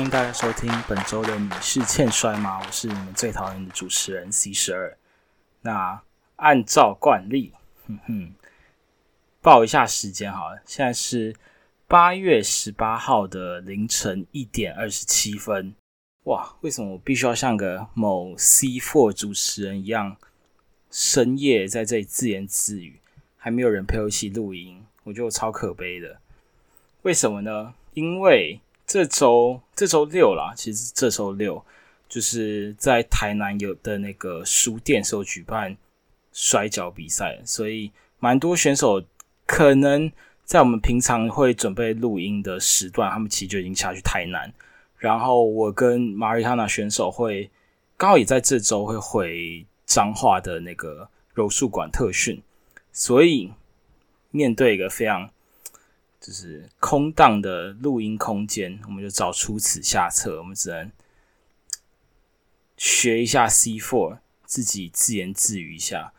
[0.00, 2.58] 欢迎大家收听本周的《你是欠摔吗》？
[2.66, 4.96] 我是你们最讨厌的主持人 C 十二。
[5.60, 6.00] 那
[6.36, 7.52] 按照惯例，
[7.86, 8.32] 哼哼，
[9.42, 11.36] 报一下时间好了，现在是
[11.86, 15.74] 八月十八号的凌晨一点二十七分。
[16.24, 20.16] 哇，为什么我必须要像个某 C Four 主持人一样，
[20.90, 22.98] 深夜在这里自言自语，
[23.36, 24.82] 还没有人陪我一起录音？
[25.04, 26.18] 我觉得我超可悲的。
[27.02, 27.74] 为什么呢？
[27.92, 31.64] 因为这周这周六啦，其实这周六
[32.08, 35.76] 就是在台南有的那个书店是有举办
[36.32, 39.00] 摔跤比赛，所以蛮多选手
[39.46, 40.10] 可能
[40.44, 44.52] 在我们平常会准备录音的时段，他们其实就已经下去台南。
[44.96, 47.48] 然后我跟马瑞哈娜选手会
[47.96, 52.42] 刚好也在这周会回彰化的那个柔术馆特训，
[52.90, 53.52] 所以
[54.32, 55.30] 面对一个非常。
[56.30, 60.38] 就是空荡的录音空间，我们就找出此下策。
[60.38, 60.88] 我们只能
[62.76, 66.12] 学一下 C four，自己自言自语一下。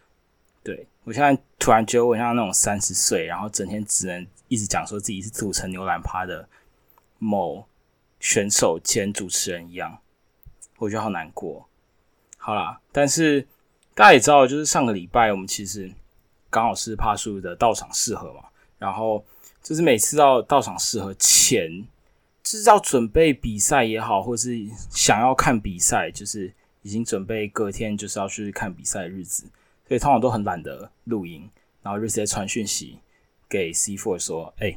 [0.62, 6.50] 对我现在突然觉得我像那种三十岁，然后整天只能一直讲说自己是组成牛栏趴的
[7.18, 7.66] 某
[8.20, 9.98] 选手兼主持人一样，
[10.80, 11.70] 我觉得好难过。
[12.36, 13.48] 好啦，但是
[13.96, 15.90] 大家也知道，就是上个礼拜我们其实
[16.50, 18.44] 刚好是帕叔的到场适合嘛，
[18.78, 19.24] 然后。
[19.64, 21.86] 就是每次到到场适合前，
[22.42, 24.60] 就是要准备比赛也好，或是
[24.90, 29.44] 想要看比赛，就是已经准备隔天就是要去看比赛的日子，
[29.88, 31.48] 所以通常都很懒得录音，
[31.84, 32.98] 然后就直接传讯息
[33.48, 34.76] 给 C Four 说：“哎，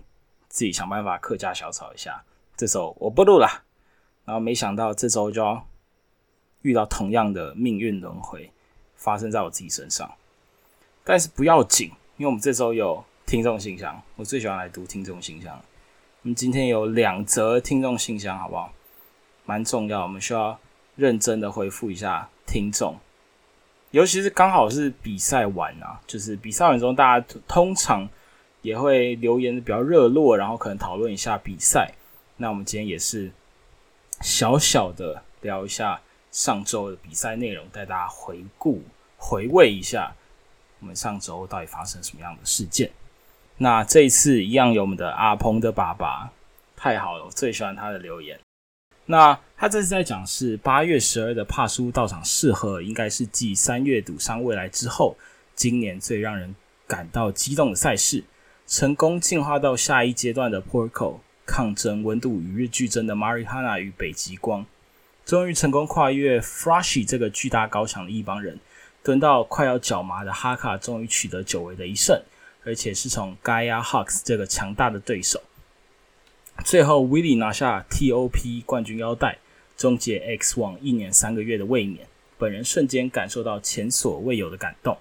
[0.49, 2.23] 自己想办法客家小吵一下，
[2.55, 3.65] 这周我不录了。”
[4.27, 5.67] 然后没想到这周就要
[6.61, 8.51] 遇到同样的命运轮回
[8.97, 10.15] 发生在我自己身上，
[11.03, 13.03] 但是不要紧，因为我们这周有。
[13.27, 15.59] 听众信箱，我最喜欢来读听众信箱。
[16.23, 18.71] 我们今天有两则听众信箱，好不好？
[19.47, 20.59] 蛮重要，我们需要
[20.95, 22.97] 认真的回复一下听众。
[23.93, 28.09] 尤其是刚好是比赛完啊，就是比赛完之后，大家通常
[28.61, 31.93] 也会留言的比较热络，然后可能讨论一下比赛。
[32.37, 33.33] 那我们今天也是
[34.21, 38.83] 小小的聊一下上周的比赛内容，带大家回顾、
[39.17, 40.15] 回味一下
[40.81, 42.91] 我们上周到底发生什么样的事件。
[43.57, 46.31] 那这一次一样有我们的阿鹏的爸爸，
[46.77, 48.39] 太好了，我最喜欢他的留言。
[49.07, 55.17] 那他这次在讲是八月十二的帕苏到场适合，应该是继三月赌上未来之后，
[55.55, 56.55] 今年最让人
[56.87, 58.25] 感到激动的赛事。
[58.67, 64.65] 成功进化到下一阶段的 Porco 抗争温度与日俱增的 Marihana 与北极光，
[65.27, 68.59] 终于成功跨越 Froshy 这个巨大高墙的一帮人，
[69.03, 72.21] 蹲到快要脚麻的哈卡，终于取得久违的一胜。
[72.65, 75.43] 而且是从 Gaia Hux 这个强大的对手，
[76.65, 79.39] 最后 Willie 拿下 TOP 冠军腰带，
[79.77, 82.07] 终结 X 网一年三个月的卫冕。
[82.37, 84.99] 本人瞬间感受到前所未有的感动。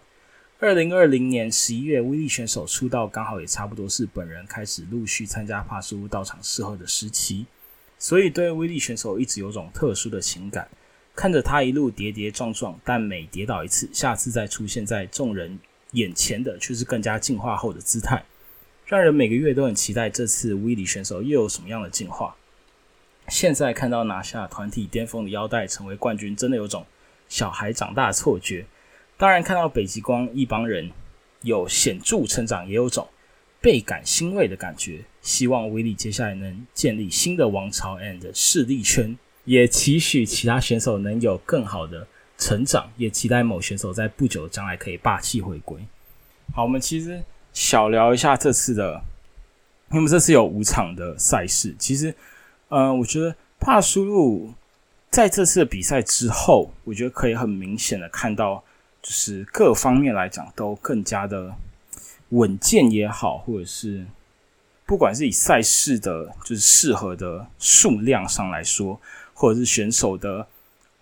[0.59, 7.45] 二零二零年十一月，威利选手出道，刚好也差不多是本人开始陆续参加帕斯乌道场适合的时期，
[7.97, 10.67] 所以对威利选手一直有种特殊的情感。
[11.15, 15.59] 看着他一路跌跌撞撞，但每跌倒一次，下次再出现在众人。
[15.93, 18.23] 眼前的却是更加进化后的姿态，
[18.85, 22.35] 让人每个月都很期待这次威利选手又有什么样的进化。
[23.29, 26.85] 现在看到拿下团体巅峰的腰带成为冠军，真的有种
[27.29, 28.65] 小孩长大的错觉。
[29.15, 30.91] 当然，看到北极光一帮人
[31.41, 33.07] 有显著成长，也有种
[33.61, 35.05] 倍感欣慰的感觉。
[35.21, 42.05] 希望威利接下来能建立新的王朝 and 势力圈，也期许其他选手能有更好的。
[42.43, 45.79] 成长，也期待某选手在不久的将来可以霸气回归。
[46.53, 47.23] 好，我们其实
[47.53, 49.01] 小聊一下这次的，
[49.93, 51.73] 因为这次有五场的赛事。
[51.79, 52.13] 其实，
[52.67, 54.53] 呃，我觉得帕苏路
[55.09, 58.61] 在这次的比赛之后，我觉得可以很明显的看到，
[59.01, 61.55] 就是各方面来讲都更加的
[62.31, 64.05] 稳健也好，或者是
[64.85, 68.99] 不管是以赛事的，就是适合的数量上来说，
[69.33, 70.45] 或者是选手的。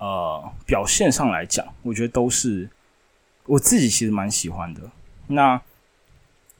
[0.01, 2.67] 呃，表现上来讲，我觉得都是
[3.45, 4.81] 我自己其实蛮喜欢的。
[5.27, 5.61] 那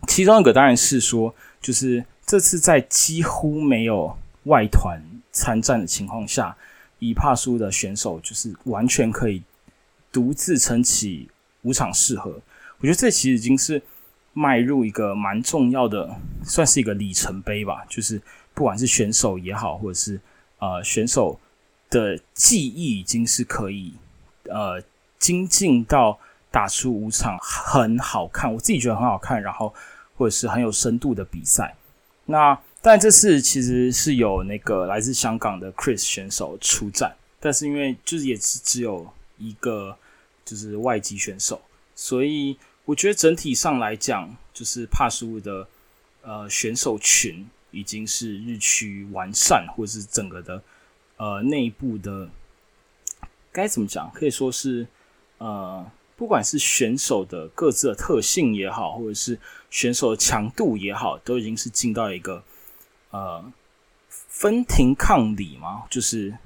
[0.08, 5.02] 其中一个当然是说，就是这次在几乎没有外团
[5.32, 6.56] 参战的情况下，
[7.00, 9.42] 以帕苏的选手就是完全可以
[10.12, 11.28] 独自撑起
[11.64, 12.40] 五场适合。
[12.78, 13.82] 我觉得这其实已经是
[14.34, 17.84] 迈入一个蛮重要的，算是一个里程碑吧。
[17.90, 18.22] 就是
[18.54, 20.22] 不管是选手也好，或者是
[20.60, 21.40] 呃选手。
[21.92, 23.94] 的记忆已经是可以，
[24.46, 24.82] 呃，
[25.20, 29.72] 精进到打出五场很好看，我自己觉得很好看，然后
[30.18, 31.76] 或者是很有深度的比赛。
[32.26, 39.96] 那但这次其实是有那个来自香港的 Chris 选手出战，但是因为就是也是只有一个
[40.44, 41.62] 就是外籍选手，
[41.94, 45.68] 所以我觉得整体上来讲，就是帕斯乌的
[46.22, 50.62] 呃选手群已经是日趋完善，或者是整个的
[51.22, 52.28] 呃内部的
[53.52, 54.88] 该怎么讲，可以说是
[55.38, 55.86] 呃。
[56.18, 59.40] 不管是选手的各自的特性也好，或者是
[59.72, 62.44] 选手的强度也好，都已经是进到一个
[63.10, 63.44] 呃
[64.08, 66.38] 分庭抗礼嘛，就是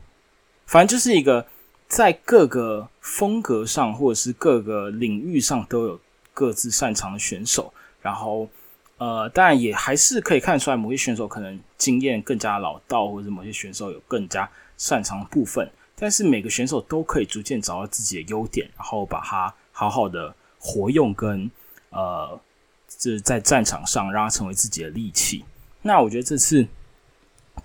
[0.66, 1.45] 反正就是一个
[1.89, 6.00] 在各个风格上或者是各个领域上都有
[6.33, 7.74] 各自擅长的选手。
[8.01, 8.48] 然后
[8.95, 15.69] 呃，当然也还是可以看出来，某些选手可能经验更加老道，或者某些选手有更加擅长的部分。
[15.95, 19.54] 但是每个选手都可以逐渐找到自己的优点，然后把它。
[19.77, 21.51] 好好的活用跟
[21.89, 22.39] 呃，
[22.88, 25.44] 就是在战场上让它成为自己的利器。
[25.81, 26.66] 那我觉得这次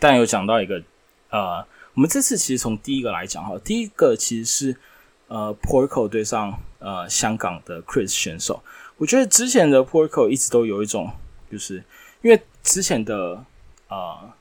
[0.01, 0.83] 但有讲到一个
[1.29, 1.65] 呃，
[1.95, 4.77] 我们这次其实从第一个来讲哈，第一个其实是
[5.29, 8.61] 呃，Porco 对上呃香港的 Chris 选手。
[8.97, 11.13] 我觉得之前的 Porco 一直都有一种，
[11.49, 11.77] 就是
[12.23, 13.45] 因为之前的
[13.87, 14.33] 呃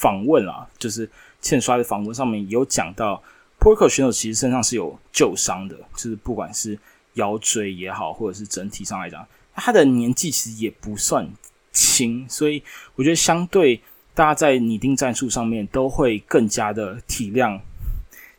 [0.00, 1.10] 访问啊，就是
[1.40, 3.22] 欠刷的访问上面有讲到。
[3.60, 6.78] Porco 选手其实身上是有旧伤的，就是不管是
[7.14, 11.28] 腰椎也好，或者是整体上来讲，他的年纪其实也不算
[11.72, 12.62] 轻，所以
[12.94, 13.82] 我觉得相对
[14.14, 17.58] 大家在拟定战术上面都会更加的体谅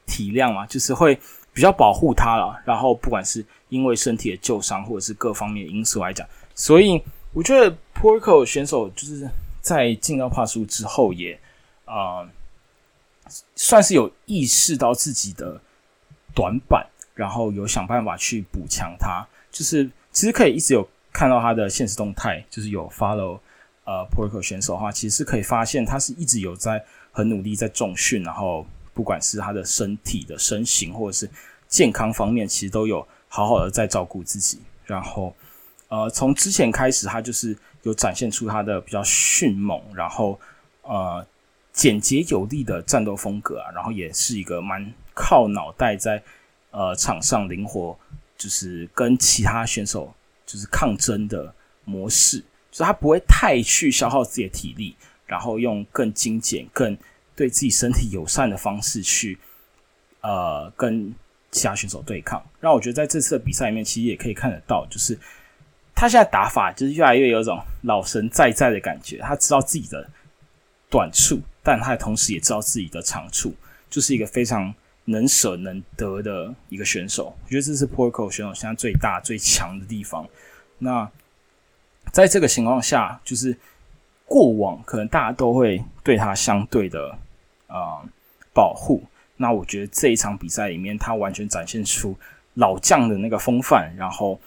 [0.06, 1.20] 体谅嘛，就是会
[1.52, 2.58] 比较保护他了。
[2.64, 6.26] 然后不管是因为身体的旧伤，或者是各方面因素来讲，
[6.56, 7.04] 所以
[7.34, 9.30] 我觉得 Porco 选手就是
[9.60, 11.38] 在进到帕苏之后也
[11.90, 12.30] 啊。
[13.56, 15.62] 算是有意识到自己的
[16.34, 16.84] 短板，
[17.14, 19.24] 然后有想办法去补强它。
[19.52, 23.40] 就是其实可以一直有看到他的现实动态，就是有 follow
[23.84, 28.66] 呃 Porco 选手的话，其实是可以发现他是一直有在很努力在重训，然后
[28.96, 31.30] 不管是他的身体的身形或者是
[31.68, 34.60] 健康方面，其实都有好好的在照顾自己。
[34.88, 35.36] 然后
[35.90, 40.40] 呃，从之前开始，他就是有展现出他的比较迅猛，然后
[40.82, 41.24] 呃。
[41.80, 46.22] 简洁有力的战斗风格啊，然后也是一个蛮靠脑袋在
[46.72, 47.98] 呃场上灵活，
[48.38, 50.14] 就是跟其他选手
[50.46, 51.56] 就是抗争的
[51.86, 54.94] 模式，所以他不会太去消耗自己的体力，
[55.26, 56.98] 然后用更精简、更
[57.34, 59.40] 对自己身体友善的方式去
[60.20, 61.16] 呃跟
[61.50, 62.46] 其他选手对抗。
[62.60, 65.18] 让我觉得在这次的比赛里面，其实也可以看得到，就是
[65.96, 70.06] 他现在打法就是越来越有种老神在在的感觉，他知道自己的
[70.90, 71.40] 短处。
[71.62, 73.54] 但他同时也知道自己的长处，
[73.90, 74.74] 就是一个非常
[75.06, 77.36] 能舍能得的一个选手。
[77.44, 80.28] 我觉得这是 Porco 选手现在最大最强的地方。
[80.78, 81.10] 那
[82.12, 83.56] 在这个情况下，就是
[84.26, 87.18] 过往可能大家都会对他相对的
[87.68, 88.02] 啊
[88.54, 89.04] 保护。
[89.36, 92.16] 那我觉得这一场比赛里面，他完全展现出
[92.54, 93.94] 老将的那个风范。
[93.98, 94.40] 然后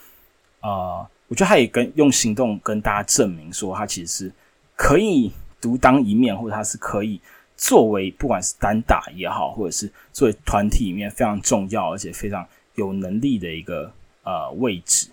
[0.60, 4.32] 啊，我觉得他也跟用行动跟大家证明说，他其实是
[4.74, 5.30] 可以。
[5.62, 7.18] 独当一面，或者他是可以
[7.56, 13.90] 作为不管是单打也好，或者是作为团体里面非常重要而且非常有能力的一个
[14.24, 15.08] 呃位置。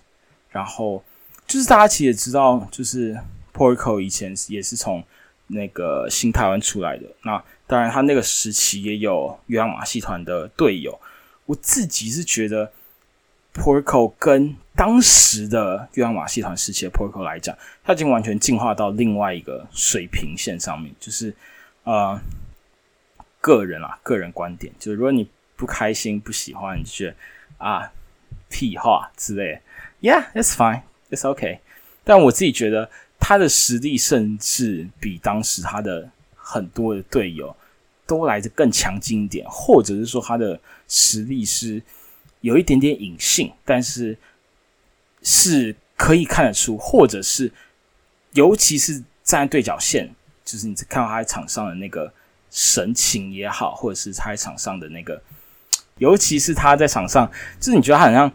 [0.50, 1.02] 然后
[1.46, 3.16] 就是大家其实也知道，就是
[3.54, 5.02] Porco 以前也是从
[5.46, 7.06] 那个新台湾出来的。
[7.22, 11.00] 那当然，他那个时期也有约翰马戏团的队友。
[11.46, 12.70] 我自己是觉得。
[13.52, 20.90] Porco 跟当时的月亮马戏团时期的 Porco 来讲，他已经完全进化到另外一个水平线上面。
[20.98, 21.34] 就是
[21.84, 22.18] 呃，
[23.42, 27.14] 个人啊，个人观点，就是如果你不开心、不喜欢，你觉得
[27.58, 27.92] 啊
[28.48, 29.60] 屁话之类
[30.00, 31.58] ，Yeah，it's fine，it's okay。
[32.02, 37.54] 但我自己觉得他的实力甚至比当时他的很多的队友
[38.06, 40.58] 都来的更强劲一点，或者是说他的
[40.88, 41.82] 实力是。
[42.42, 44.16] 有一点点隐性，但是
[45.22, 47.52] 是可以看得出，或者是
[48.32, 52.12] 尤其是站在对角线，就是你看到他在场上的那个
[52.50, 55.22] 神情也好，或者是他在场上的那个，
[55.98, 58.32] 尤其是他在场上，就是你觉得他好像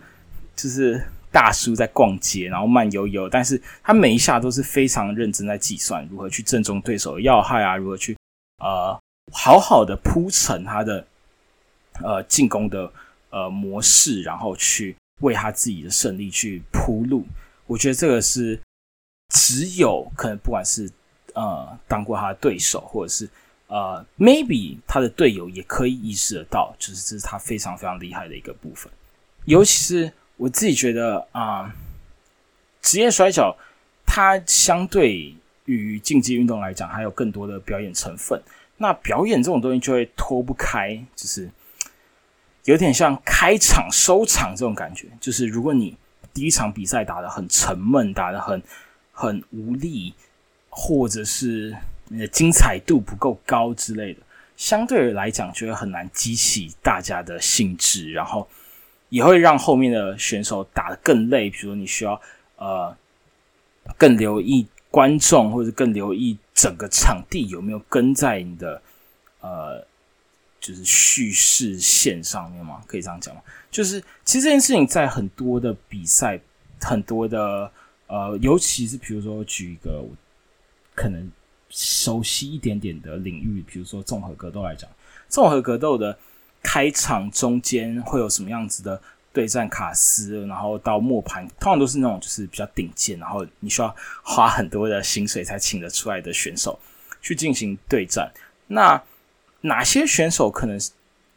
[0.56, 1.02] 就是
[1.32, 8.16] 大叔在逛街，然后慢悠悠，但是他每一下都是非常认真在计算如何去正中对手的要害啊，如何去
[8.64, 9.00] 呃
[9.32, 11.08] 好好的铺陈他的
[12.02, 12.92] 呃进攻的。
[13.32, 17.26] 呃，模式，然后去为他自己的胜利去铺路。
[17.68, 18.60] 我觉得这个是
[19.30, 20.90] 只有可能，不管是
[21.34, 23.28] 呃当过他的对手，或者是
[23.68, 28.92] 呃 maybe 他的队友，也可以意识得到，就是这是他非常非常厉害的一个部分。
[29.46, 31.74] 尤其是我自己觉得啊，
[32.82, 33.56] 职业摔角
[34.06, 38.42] 它相对于竞技运动来讲，还有更多的表演成分。
[38.78, 41.50] 那表演这种东西就会脱不开，就是
[42.66, 45.08] 有点像开场收场这种感觉。
[45.20, 45.98] 就是如果你
[46.34, 48.62] 第一场比赛打得很沉闷，打得很
[49.12, 50.14] 很无力，
[50.70, 51.76] 或者是
[52.10, 54.20] 你的精彩度不够高之类的，
[54.56, 58.48] 相对来讲就会很难激起大家的兴致，然后
[59.10, 61.50] 也会让后面的选手打得更累。
[61.50, 62.22] 比如你需要
[62.58, 62.96] 呃
[63.98, 64.68] 更留意。
[64.92, 68.82] 观众或者更留意整个场地有没有跟在你的
[69.42, 69.86] 呃，
[70.66, 72.82] 就是叙事线上面吗？
[72.88, 73.42] 可以这样讲吗？
[73.70, 76.40] 就是其实这件事情在很多的比赛，
[76.82, 77.72] 很多的
[78.08, 80.04] 呃，尤其是比如说举一个
[80.96, 81.32] 可能
[81.70, 84.90] 熟悉一点点的领域，比如说综合格斗来讲，
[85.28, 86.18] 综合格斗的
[86.64, 89.02] 开场中间会有什么样子的？
[89.36, 93.94] 对战卡斯，然后到末盘，通常都是那种就是比较顶尖，然后你需要
[94.24, 96.80] 花很多的薪水才请得出来的选手
[97.22, 98.32] 去进行对战。
[98.68, 98.96] 那
[99.62, 100.80] 哪些选手可能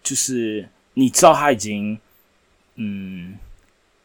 [0.02, 1.98] 就是你知道他已经
[2.74, 3.38] 嗯，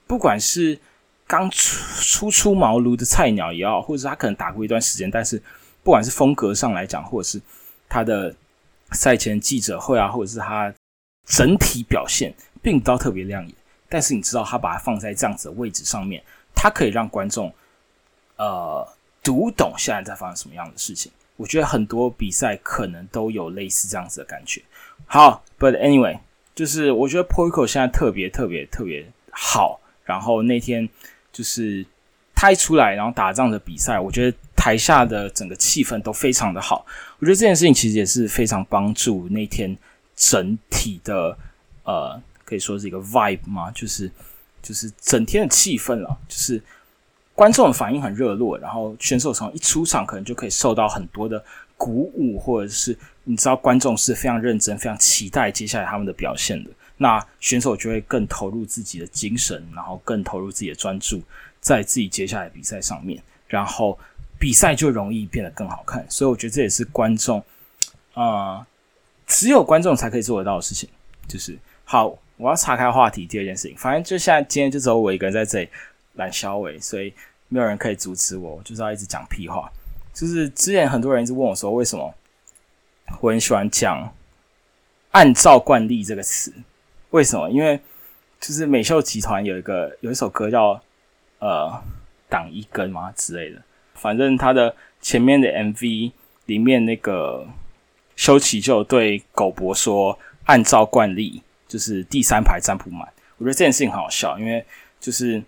[0.08, 0.80] 不管是
[1.28, 5.42] 刚初初出茅庐的菜鸟也好，或者是他可能打过一段时间，但是
[5.84, 7.42] 不管是风格上来讲，或者是
[7.88, 8.36] 他的
[8.92, 10.74] 赛前记者会啊，或者是他
[11.26, 13.56] 整体表现，并不到特别亮眼。
[13.90, 16.24] 但是你知道，他把它放在这样子的位置上面，
[16.56, 17.54] 他可以让观众
[18.38, 18.88] 呃
[19.22, 21.12] 读懂现在在发生什么样的事情。
[21.36, 24.62] 我觉得很多比赛可能都有类似这样子的感觉。
[25.06, 26.20] 好，But anyway，
[26.56, 29.80] 就是我觉得 p o r c o 现在特别特别特别好。
[30.04, 30.88] 然后那天
[31.32, 31.86] 就是
[32.36, 36.86] 他一出来，然后打这样的比赛，我觉得台下的整个气氛都非常的好。
[37.20, 39.78] 我觉得这件事情其实也是非常帮助那天
[40.16, 41.38] 整体的
[41.84, 42.22] 呃。
[42.46, 44.12] 可以说是一个 vibe 嘛，就是
[44.62, 46.62] 就是整天的气氛了，就是
[47.36, 51.44] 观众的反应很热络，然后选手从一出场可能就可以受到很多的
[51.76, 61.22] 鼓舞，或者是你知道观众是非常认真、非常期待接下来他们的表现的，那选手就会更投入自己的精神，然后更投入自己的专注
[61.60, 63.98] 在自己接下来比赛上面，然后
[64.40, 66.06] 比赛就容易变得更好看。
[66.10, 67.44] 所以我觉得这也是观众
[68.14, 68.66] 啊，
[69.26, 70.88] 只有观众才可以做得到的事情，
[71.28, 72.18] 就是好。
[72.38, 75.70] 我要岔开话题，第二件事情，反正就现在今天就只有我一个人在这里
[76.14, 77.14] 懒小伟，所以
[77.48, 79.72] 没有人可以阻止我，就是要一直讲屁话。
[80.14, 82.14] 就是之前很多人一直问我说，为什么
[83.20, 84.14] 我很喜欢讲
[85.12, 86.54] “按照惯例”这个词？
[87.10, 87.50] 为什么？
[87.50, 87.80] 因为
[88.40, 90.80] 就是美秀集团有一个有一首歌叫
[91.40, 91.82] “呃
[92.30, 93.62] 挡一根”嘛之类的，
[93.94, 96.12] 反正他的前面的 MV
[96.46, 97.48] 里面那个
[98.16, 104.64] 修齐就对狗博说：“按照惯例。”就是第三排占不满，我觉得这件事情很好笑，因为
[105.00, 105.42] 就是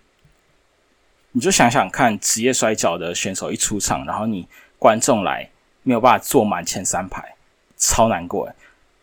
[1.36, 5.46] 你就想想看，职业摔跤的选手一出场，然后你观众来
[5.82, 7.34] 没有办法坐满前三排，
[7.76, 8.50] 超难过。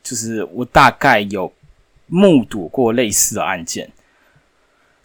[0.02, 1.54] 就是我大概有
[2.08, 3.92] 目睹过类似的案件，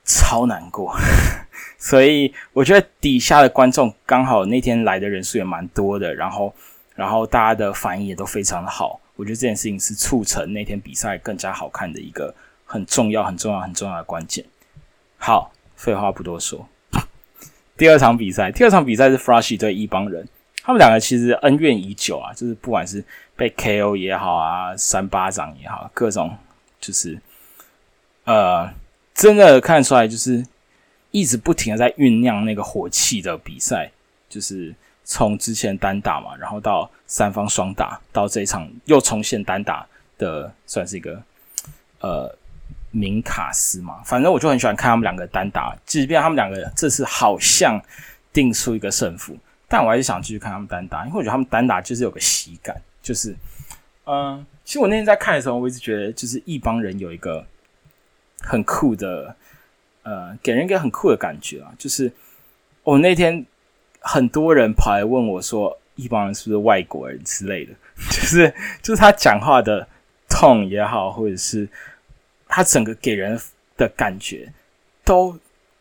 [0.07, 0.97] 超难过。
[1.77, 6.55] 所以我觉得底下的观众刚好那天来的人数也蛮多的，然后
[6.95, 8.99] 然后大家的反应也都非常的好。
[9.17, 14.43] 我觉得这件事情是促成那天比赛更加好看的一个很重要、很重要、很重要的关键。
[15.19, 16.67] 好，废话不多说，
[17.79, 20.27] 第二场比赛，第二场比赛是 Flashy 对一帮人，
[20.63, 23.03] 他们两个其实恩怨已久啊，就是不管是
[23.37, 26.37] 被 KO 也好啊，三巴掌也好，各种
[26.81, 27.19] 就是
[28.25, 28.69] 呃，
[29.15, 30.45] 真的看出来就是
[31.13, 33.91] 一直不停的在酝酿那个火气的比赛，
[34.29, 34.75] 就是。
[35.11, 39.87] 从之前单打嘛，然后到三方双打，到这一场又重现单打
[40.19, 41.19] 的，算是一个
[42.01, 42.37] 呃
[42.91, 44.03] 明卡斯嘛。
[44.05, 47.81] 反正我就很喜欢看他们两个单打，即便他们两个这次好像
[48.33, 49.37] 定出一个胜负，
[49.69, 53.35] 但我还是想继续看他们单打，因为我觉得他们单打就是有个喜感，就是
[54.05, 57.45] 嗯，其实我那天在看的时候，我一直觉得就是一帮人有一个
[58.41, 59.35] 很酷的，
[60.03, 62.13] 呃，给人一个很酷的感觉啊，就是
[62.83, 63.47] 我那天。
[64.01, 67.73] 很多人跑来问我说：“一帮人是不是外国人之类的？”
[68.09, 69.87] 就是就是他讲话的
[70.29, 71.69] tone 也好，或者是
[72.59, 73.41] 他整个给人
[73.77, 74.53] 的感觉，
[75.05, 75.39] 都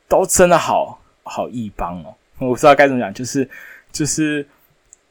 [0.08, 2.14] 都真的好好一帮哦。
[2.38, 3.50] 我不知道该怎么讲，就是
[3.92, 4.48] 就是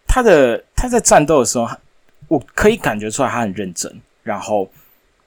[0.07, 1.69] 他的他在战斗的时候，
[2.29, 4.01] 我可以感觉出来他很认真。
[4.23, 4.71] 然后，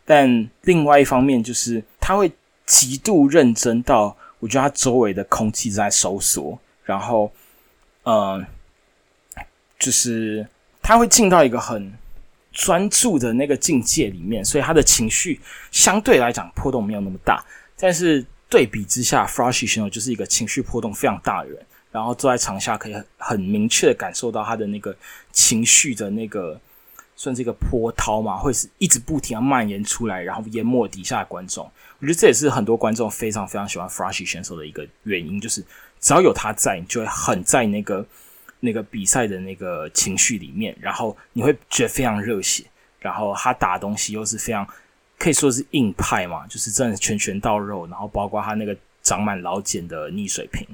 [0.06, 2.32] 但另外一方面就是他会
[2.66, 7.30] 极度认真到，我觉得他周围的空气在收缩，然后。
[8.04, 8.44] 嗯，
[9.78, 10.48] 就是
[10.82, 11.94] 他会进到一个很
[12.52, 15.40] 专注的那个境界里面，所以他的情绪
[15.72, 17.44] 相对来讲波动没有那么大。
[17.78, 21.66] 但是对比之下 f r a s h y 选手就是一个情绪波动非常大的人。
[21.92, 24.96] 然后坐在场下可以很明确的感受到他的那个
[25.32, 26.62] 情绪的那个
[27.16, 31.66] 算是一个波涛嘛，会是一直不停的蔓延出来，然后淹没底下的观众。
[31.98, 35.66] 我觉得这也是很多观众非常非常喜欢 Frosty 选手的一个原因，就是
[36.00, 38.06] 只要有他在，你就会很在那个
[38.60, 42.64] 那个比赛的那个情绪里面，然后你会觉得非常热血。
[43.00, 44.68] 然后他打东西又是非常
[45.18, 50.68] 可以说是硬派嘛，就是真的拳拳到肉，然后包括他那个长满老茧的逆水平，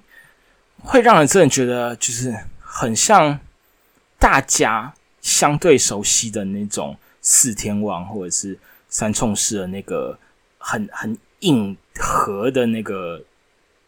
[0.79, 3.39] 会让人真的觉得就是很像
[4.17, 8.57] 大家相对熟悉的那种四天王或者是
[8.89, 10.17] 三冲式的那个。
[10.67, 13.21] 很很硬核的那个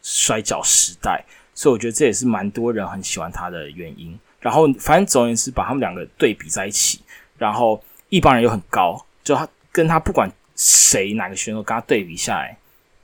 [0.03, 1.25] 摔跤时代，
[1.57, 4.17] 所以我觉得这也是蛮多人很喜欢他的原因。
[4.39, 7.01] 然后反正总而言之，把他们两个对比在一起，
[7.35, 12.55] 然后一帮人又很高，就他跟他不管谁哪个选手跟他对比下来，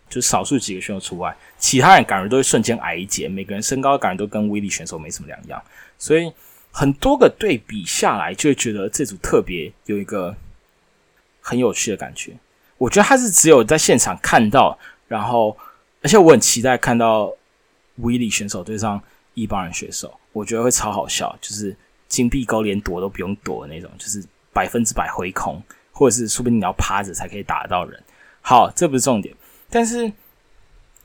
[0.08, 3.28] 就少数几个选手除外，其他人感觉都会瞬间矮一截。
[3.28, 5.60] 每个人身高感觉都跟威力选手没什么两样，
[5.98, 6.32] 所以
[6.70, 10.36] 很多个对比下来，就会觉得这组特别有一个
[11.42, 12.32] 很有趣的感觉。
[12.78, 15.58] 我觉得他是只有在现场看到，然后
[16.04, 17.34] 而且我很期待看到
[17.98, 19.02] 威力选手对上
[19.34, 21.76] 一帮人选手，我觉得会超好笑，就是
[22.08, 28.02] 金币钩连躲都不用躲的那种，就是百分之百回空，或者是说不定你要趴着才可以打得到人。
[28.42, 29.36] 好，这不是重点，
[29.70, 30.12] 但是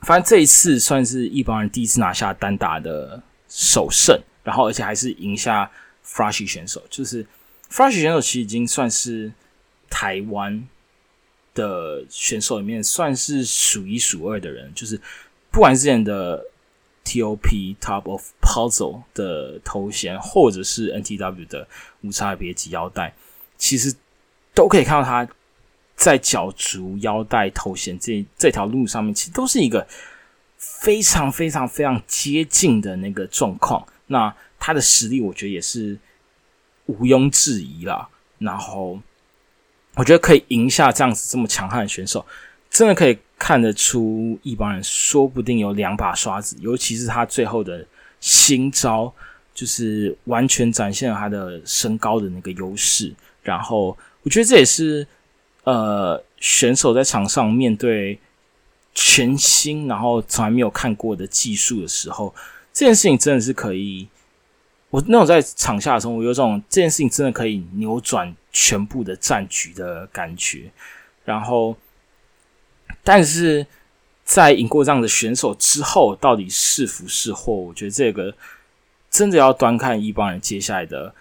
[0.01, 5.69] 反正这一次算是一帮人第一次拿下单打的首胜，然后而且还是赢下
[6.05, 7.25] Flashy 选手，就是
[7.71, 9.31] Flashy 选手其实已经算是
[9.89, 10.67] 台湾。
[11.55, 15.01] 的选手里面算是数一数二的人，就是
[15.51, 16.41] 不管之前的
[17.09, 21.67] TOP Top of Puzzle 的头衔，或者是 NTW 的
[22.01, 23.13] 无差别级腰带，
[23.57, 23.95] 其实
[24.53, 25.27] 都可以看到他
[25.95, 29.87] 在角逐腰带头衔这这条路上面，其实都是一个
[30.57, 33.85] 非常非常非常接近的那个状况。
[34.07, 35.97] 那他的实力，我觉得也是
[36.85, 38.09] 毋庸置疑啦。
[38.37, 38.99] 然后。
[39.95, 42.25] 我觉得可以赢下这样子这么强悍的选手，
[42.69, 47.83] 真的可以看得出一帮人说不定有两把刷子，尤其是他最后的
[48.19, 49.11] 新招，
[49.55, 53.11] 就是完全展现了他的身高的那个优势。
[53.41, 55.07] 然后我觉得这也是
[55.63, 58.19] 呃选手在场上面对
[58.93, 62.35] 全新然后从来没有看过的技术的时候，
[62.73, 64.07] 这件事情真的是可以。
[64.91, 70.71] 我那种在场下的时候，我有种这件事情真的可以扭转全部的战局的感觉。
[71.23, 71.77] 然后，
[73.09, 73.65] 但是
[74.23, 77.51] 在赢过这样的选手之后，到底是福是祸？
[77.51, 78.31] 我觉得这个
[79.09, 81.15] 真的要端看一帮人接下来的，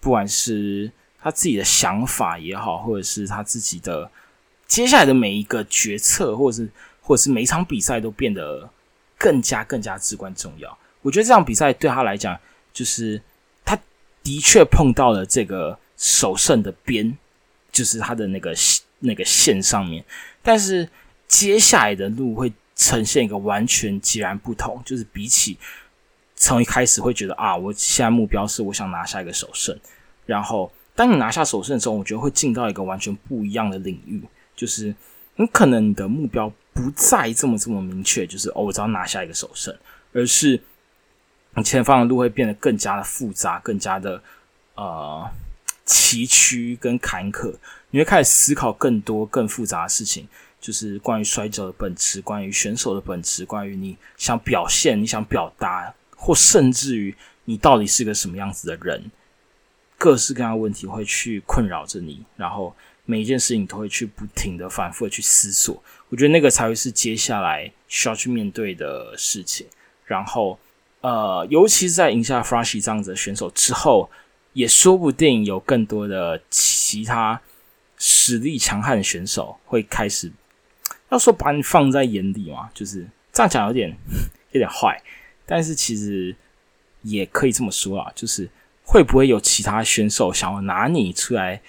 [0.00, 4.10] 不管是他自己的想法也好，或者是他自己的
[4.66, 6.70] 接下来的每一个决策，或者是
[7.02, 8.70] 或者是每一场比赛都变得
[9.18, 10.78] 更加更加至关重要。
[11.02, 12.34] 我觉得这场比赛对他来讲。
[12.72, 13.22] 就是
[13.64, 13.78] 他
[14.20, 17.16] 的确碰到了这个首胜的边，
[17.70, 18.52] 就是他的那个
[18.98, 20.04] 那个线上面，
[20.42, 20.88] 但是
[21.26, 24.82] 接下来的路会呈现一个完全截然不同。
[24.84, 25.56] 就是比起
[26.36, 29.78] 从一开始会觉得啊，我现在目标是我想拿下一个首胜，
[30.26, 34.22] 然后当你拿下首胜的时候，我觉得会进到一个完全不一样的领域，
[34.54, 34.94] 就是
[35.36, 39.76] 你可能你的目标不再这么这么明确，就是哦，我只要拿下一个首胜，
[40.12, 40.60] 而是。
[41.56, 44.20] 你前方的路会变得更加的复杂，更加的
[44.74, 45.24] 呃
[45.86, 47.54] 崎岖跟坎坷。
[47.90, 50.26] 你会开始思考更多更复杂的事情，
[50.64, 59.10] 就是关于摔跤的本质，关于选手的本质，关于你想表现、你想表达，或甚至于你到底是个什么样子的人，
[59.98, 62.24] 各式各样的问题会去困扰着你。
[62.38, 62.74] 然后
[63.04, 65.82] 每一件事情都会去不停的反复的去思索。
[66.08, 69.66] 我觉得那个才会是接下来需要去面对的事情。
[70.06, 70.58] 然后。
[71.00, 74.08] 呃，尤其是在赢下 Frashy 这样子的选手之后，
[74.54, 77.38] 也说不定有更多的其他
[77.98, 80.32] 实力强悍的选手会开始，
[81.14, 83.96] 要说把你放在眼里嘛，就是这样讲有点
[84.52, 85.00] 有点坏，
[85.46, 86.34] 但是其实
[87.02, 88.48] 也可以这么说啊，就是
[88.84, 91.62] 会不会有其他选手想要拿你出来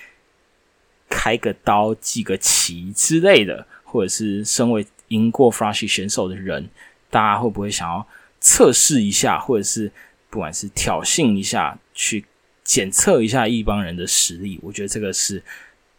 [1.10, 6.69] 开个刀、记个旗之类的，或者是身为赢过 Flashy 选手的人，
[7.10, 8.05] 大家会不会想要？
[8.41, 9.91] 测试一下，或者是
[10.29, 12.23] 不管是挑衅一下，去
[12.63, 15.41] 检测一下一帮人的实力，我觉得这个是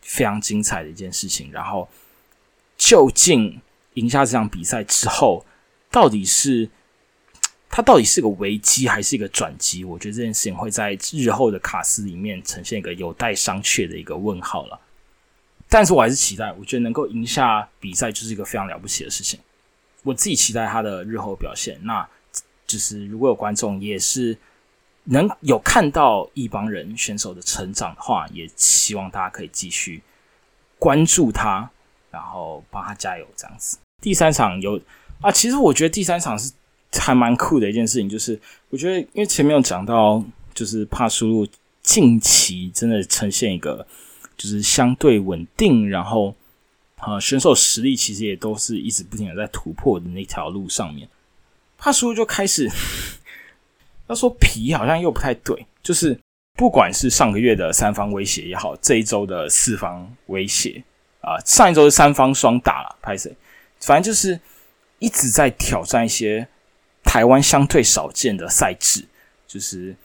[0.00, 1.50] 非常精彩的一件事情。
[1.50, 1.88] 然后，
[2.77, 3.61] 究竟
[3.95, 5.45] 赢下这场比赛之后，
[5.91, 6.69] 到底是
[7.69, 9.85] 它到底是个危机还是一个转机？
[9.85, 14.81] 我觉得这件事情会在日后的卡斯里面呈现一个有待商榷的一个问号了。
[15.69, 19.39] 但是我还是期待，我觉得能够赢下比赛就是一个非常了不起的事情。
[20.03, 21.79] 我自己期待他的日后表现。
[21.83, 22.09] 那。
[22.69, 24.37] 就是如果有观众也是
[25.05, 30.03] 能有看到一帮人选手的成长的话，也希望大家可以继续
[30.77, 31.71] 关注他，
[32.11, 33.79] 然后帮他加油这样子。
[34.03, 34.81] 第三场有
[35.21, 36.53] 啊，其实我觉得第三场是
[36.92, 38.38] 还蛮酷的一件事情，就是
[38.71, 40.23] 我觉得因为前面有讲到，
[40.55, 41.47] 就是帕输入
[41.83, 43.87] 近期真的呈现一个
[44.37, 46.35] 就是相对稳定，然后
[46.97, 51.09] 啊选手实力其实也都是一直不停的在突破的那条路上面。
[51.79, 52.71] 帕叔就开始，
[54.09, 56.19] 他说皮好像又不太对，就是
[56.55, 60.83] 不管是上个月的三方威胁也好，这一周的四方威胁
[61.27, 63.35] 啊，上一周是三方双打了，拍谁？
[63.81, 64.39] 反正就是
[65.01, 66.47] 一直在挑战一些
[67.03, 69.05] 台湾相对少见的赛制，
[69.49, 69.97] 就是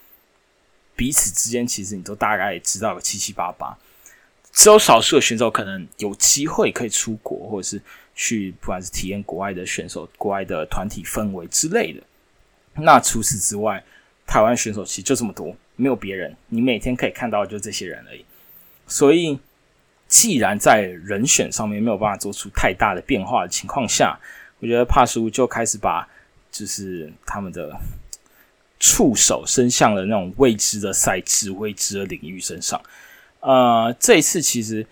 [0.95, 3.77] 彼此之间其实你都大概知道个七七八八，
[4.51, 7.81] 只有少数的选手可能有机会可以出国，或者是。
[8.13, 12.03] 去不管是体验国外的选手、国外的团体氛围之类的。
[12.75, 13.81] 那除此之外，
[14.27, 16.35] 台湾选手其实就这么多，没有别人。
[16.49, 18.23] 你每天可以看到就这些人而已。
[18.85, 19.39] 所以，
[20.11, 24.19] 既然在人选上面没有办法做出太大的变化的情况下，
[24.59, 26.07] 我觉得帕叔就开始把
[26.51, 27.75] 就是他们的
[28.79, 32.79] 触手伸向了那种未知的赛制、未知的领域身上。
[33.39, 34.85] 呃，这一次其实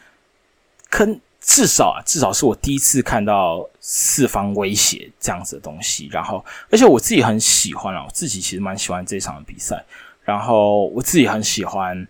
[0.89, 1.19] 坑。
[1.41, 6.07] 至少啊，至少是我第一次看到四方威胁这样子的东西。
[6.11, 9.83] 然后，而且我自己很喜欢啊，我自己其实蛮喜欢这场比赛。
[10.25, 12.05] 然后我自己很喜欢，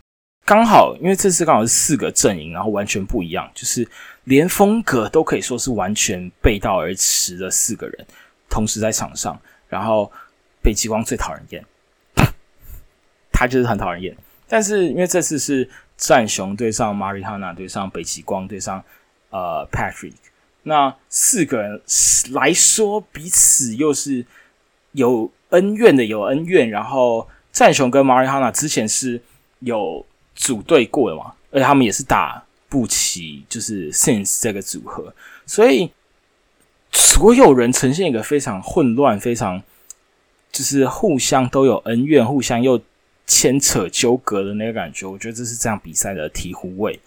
[0.50, 3.88] 刚好因为这次刚好是四个阵营，然后完全不一样，就是
[4.24, 8.08] 连风格都可以说是完全背道而驰的四个人
[8.50, 9.40] 同时在场上。
[9.68, 10.12] 然后
[10.64, 11.64] 北极光最讨人厌，
[13.32, 14.18] 他就是很讨人厌。
[14.48, 18.84] 但是因为这次是战雄对上 Marihana 对上北极光对上。
[19.30, 20.16] 呃，Patrick，
[20.64, 21.80] 那四个人
[22.32, 24.26] 来说，彼此又是
[24.94, 26.68] 有恩怨的，有恩怨。
[26.68, 29.22] 然后战雄跟 Marihana 之前是
[29.60, 30.04] 有
[30.40, 35.14] 组队过的嘛，而且他们也是打不起，就是 Since 这个组合，
[35.46, 35.92] 所以
[36.94, 39.62] 所有人呈现一个非常混乱、非常
[40.50, 42.82] 就是互相都有恩怨、互相又
[43.28, 45.06] 牵扯纠葛的那个感觉。
[45.06, 46.98] 我觉得这是这样比赛的醍醐味。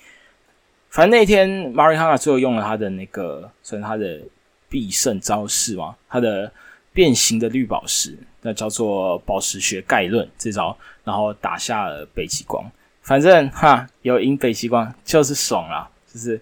[0.91, 4.21] 反正那天 m a r i a n a 最后用了他的那个，算他的
[4.69, 6.53] 必胜招式嘛，他的
[6.93, 12.71] 变形的绿宝石，那叫做宝石学概论这招，然后打下了北极光。
[13.03, 16.41] 反正哈，有赢北极光就是爽啦，就是。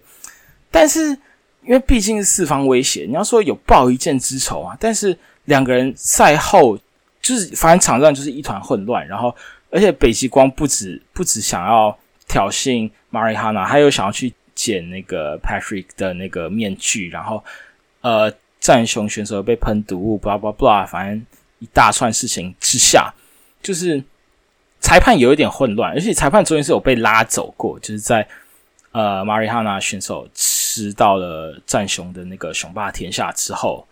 [0.69, 1.09] 但是
[1.63, 6.77] 因为毕竟是四方威胁，你要说有报一箭之仇啊，但是两个人赛后
[7.21, 9.35] 就是反正场上就是一团混乱，然后
[9.69, 11.97] 而且北极光不止不止想要
[12.27, 14.33] 挑衅 Marihana，他又想要去。
[14.53, 17.43] 捡那个 Patrick 的那个面具，然后
[18.01, 21.25] 呃，战雄选手被喷毒物，blah blah blah，反正
[21.57, 23.11] 一大串事情之下，
[23.63, 24.03] 就是
[24.81, 28.27] 裁判有一点混乱，而且裁判昨天是有被拉走过，就是在
[28.91, 33.87] 呃马里哈纳选手吃到了战雄的那个雄霸天下之后，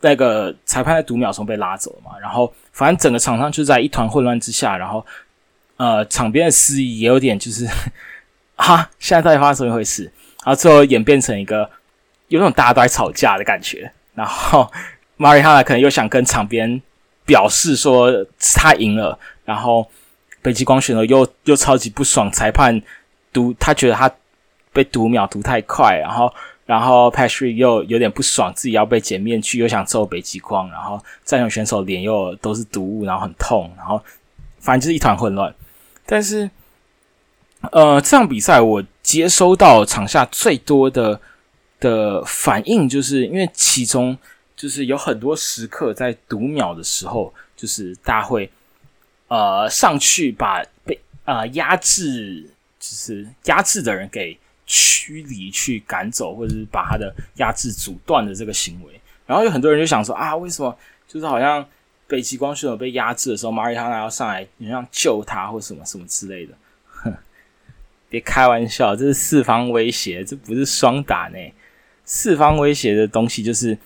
[0.00, 5.04] 那个裁判在读秒钟被拉走了嘛，然后反正整个场上就在一团混乱之下，然后
[5.78, 7.66] 呃场边的司仪也有点就是。
[8.56, 10.04] 哈，现在到底发生什么回事？
[10.44, 11.68] 然后最后演变成一个
[12.28, 13.90] 有种大家都在吵架的感觉。
[14.14, 14.70] 然后
[15.16, 16.80] 马里哈纳可能又想跟场边
[17.26, 18.12] 表示说
[18.54, 19.86] 他赢了，然后
[20.42, 22.80] 北极光选手又又超级不爽，裁判
[23.32, 24.10] 读他觉得他
[24.72, 26.32] 被读秒读太快，然后
[26.66, 34.02] 然后 Patrick 又有点不爽，自己要被剪面具，又想揍北极光，然后战胜选手脸又都是毒物，然后很痛，然后
[34.58, 35.54] 反正就是一团混乱。
[36.06, 36.50] 但是。
[37.72, 41.18] 呃，这场比赛我接收到场下最多的
[41.80, 44.14] 的反应，就是因为其中
[44.54, 48.50] 就是有很多时刻在读秒的时候，就是大家会
[49.34, 59.00] 呃上去把被呃压制，就是压制的人给驱离、去赶走，或者是把他的压制阻断的这个行为。
[59.26, 61.66] 然后有很多人就想说啊，为什么就是好像
[62.06, 66.54] 北极光选手被压制的时候，马里哈纳要上来，你像救他或什么什么之类的。
[66.86, 67.12] 哼
[68.08, 71.38] 别开玩笑，这是四方威胁，这不是双打呢。
[72.04, 73.76] 四方威胁的东西就是，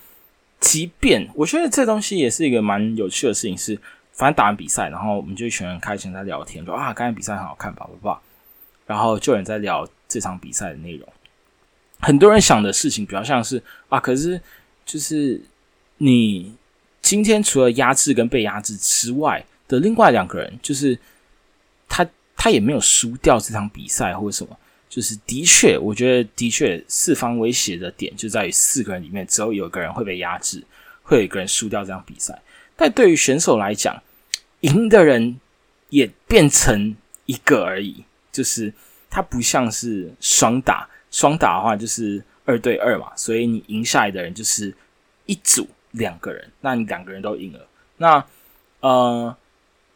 [0.59, 3.57] 即便我觉得这东西也是一个蛮有趣的事情。
[3.57, 3.79] 是，
[4.19, 8.21] 反正打完比赛，然后我们就一群人开心在聊天，说啊，刚才比赛很好看，吧，吧吧。
[8.85, 11.07] 然后就有人在聊这场比赛的内容。
[11.99, 14.39] 很多人想的事情比较像是啊，可是
[14.85, 15.41] 就是
[15.97, 16.53] 你
[17.01, 20.99] 今天除了压制跟被压制之外的另外两个人，就是
[21.87, 22.05] 他。
[22.41, 30.63] 他也没有输掉这场比赛或者什么，就是的确，我觉得的确四方威胁的点就在于四个人里面只有有一个人会被压制，
[31.03, 32.41] 会有一个人输掉这场比赛。
[32.77, 34.01] 但对于选手来讲，
[34.61, 35.39] 赢的人
[35.89, 36.95] 也变成
[37.25, 38.73] 一个而已，就是
[39.09, 44.73] 它不像是双打，双打的话就是二对二嘛，所以你赢下来的人就是
[45.25, 47.67] 一组两个人，那你两个人都赢了。
[47.97, 48.25] 那
[48.81, 49.35] 呃，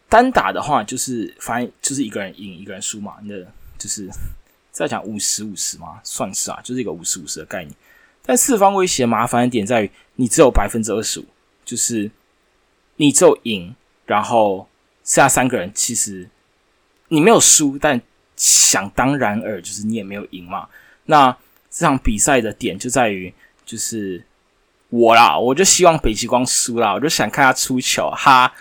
[0.09, 3.35] 单打的话就是反正就是一个人赢一个人输嘛，那
[3.77, 4.09] 就是
[4.71, 7.75] 在讲五十五十嘛，算是啊，就是一个五十五十的概念。
[8.25, 11.25] 但四方威胁麻烦的点在于，你只有百分之二十五，
[11.65, 12.09] 就是
[12.95, 14.67] 你只有赢，然后
[15.03, 16.29] 剩下三个人其实
[17.07, 18.01] 你没有输，但
[18.35, 20.67] 想当然尔就是你也没有赢嘛。
[21.05, 21.35] 那
[21.69, 23.33] 这场比赛的点就在于，
[23.65, 24.23] 就是
[24.89, 28.53] 我啦，我就希望北极光输啦，我就想看他出球哈。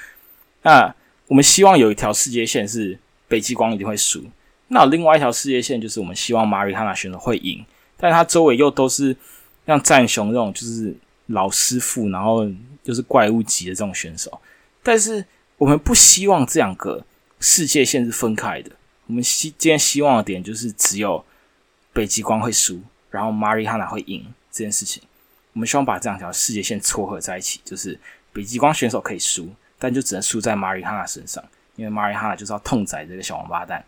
[0.62, 0.94] 那
[1.26, 4.24] 我们希望有一条世界线是北极光一定会输，
[4.68, 7.64] 那另外一条世界线就是我们希望马里哈纳选手会赢，
[7.96, 9.16] 但他周围又都是。
[9.64, 10.92] 像战雄这种就是
[11.26, 12.44] 老师傅，然后
[12.82, 14.40] 就是怪物级的这种选手，
[14.82, 15.24] 但是
[15.58, 17.04] 我们不希望这两个
[17.40, 18.70] 世界线是分开的。
[19.06, 21.24] 我们希今天希望的点就是只有
[21.92, 25.02] 北极光会输，然后马里哈娜会赢这件事情。
[25.52, 27.98] 我们希望把这两条世界线撮合在一起，就是
[28.32, 31.42] 北极光选手可以输，但就只能输在马里哈娜身上，
[31.76, 33.84] 因为马里哈娜就是要痛宰这个小王八蛋。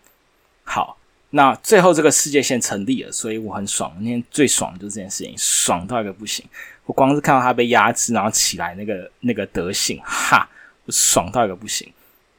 [0.65, 0.99] 好。
[1.31, 3.93] 那最后这个世界线成立了，所以我很爽。
[3.99, 6.47] 那天最爽的就是这件事情，爽到一个不行。
[6.85, 10.49] 我光是看到他被压制，然后起来那个那个德性，哈，
[10.89, 11.93] 爽到一个不行。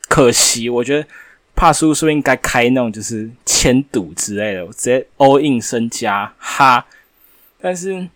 [0.07, 1.07] 可惜，我觉得
[1.55, 6.85] 帕叔叔应该开那种就是千赌之类的，我直接 all in 身家，哈。
[7.59, 8.07] 但是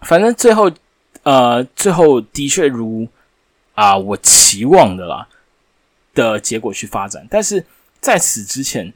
[0.00, 0.70] 反正最后，
[1.22, 3.08] 呃，最后的确如
[3.74, 5.28] 啊我期望的啦
[6.14, 7.26] 的结果去发展。
[7.30, 7.64] 但是
[8.00, 8.92] 在此之前。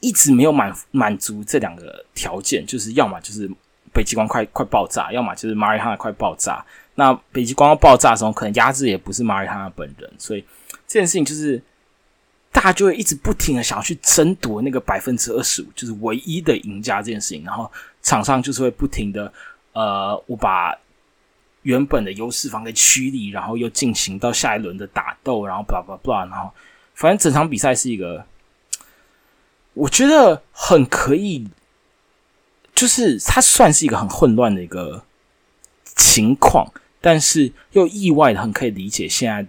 [0.00, 3.50] 一直没有满满足这两个条件，就是要么就是
[3.92, 6.64] 北极光快快爆炸，要么就是马里哈快爆炸。
[6.98, 10.44] 那北极光要爆炸的时候，可能压制也不是马里哈纳本人，所以
[10.88, 11.62] 这件事情就是
[12.50, 17.44] 大家就会一直不停的想要去争夺那个百分之二十五，就是唯一的赢家这件事情。
[17.44, 17.70] 然后
[18.02, 19.32] 场上就是会不停的
[19.74, 20.76] 呃，我把
[21.62, 26.50] 原本的优势方给驱离，然后又进行到下一轮的打斗，然后 blah blah blah，然后
[26.94, 28.26] 反正整场比赛是一个。
[29.74, 31.46] 我觉得很可以，
[32.74, 35.04] 就是它算是一个很混乱的一个
[35.94, 36.66] 情况，
[37.08, 39.42] 但是又意外的很可以理解现在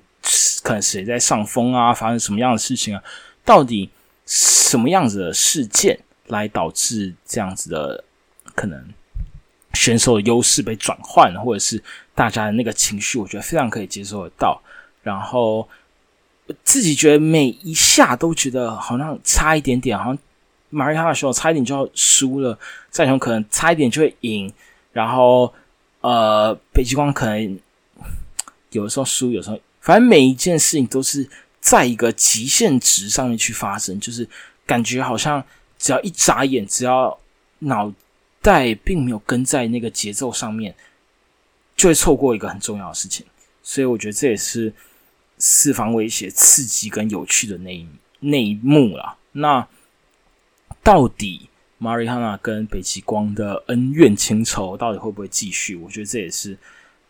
[0.63, 3.03] 可能谁在上风啊，发生什么样的事情啊？
[3.43, 3.89] 到底
[4.25, 8.05] 什么样子的事件来导致这样子的
[8.55, 8.81] 可能
[9.73, 11.83] 选手的优势被转换，或者是
[12.15, 14.61] 大家的那个情绪，我觉得非常可以接受得到。
[15.03, 15.67] 然后。
[16.63, 20.17] 自己觉得每一下都觉得好像差一点点，好像
[20.71, 22.57] 马里卡的时候差一点就要输了，
[22.89, 24.51] 战雄可能差一点就会赢，
[24.91, 25.53] 然后
[26.01, 27.59] 呃北极光可能
[28.71, 31.27] 有的时候输，有时候反正每一件事情都是
[31.59, 34.27] 在一个极限值上面去发生，就是
[34.65, 35.43] 感觉好像
[35.77, 37.19] 只要一眨眼，只要
[37.59, 37.91] 脑
[38.41, 40.75] 袋并没有跟在那个节奏上面，
[41.75, 43.25] 就会错过一个很重要的事情，
[43.63, 44.73] 所以我觉得这也是。
[45.41, 47.87] 四方威胁、刺激跟有趣的那一
[48.19, 49.15] 那一幕啦。
[49.31, 49.65] 那
[50.83, 51.48] 到底
[51.79, 55.75] 马里哈娜跟北极光的恩怨情仇到底会不会继续？
[55.75, 56.55] 我觉得这也是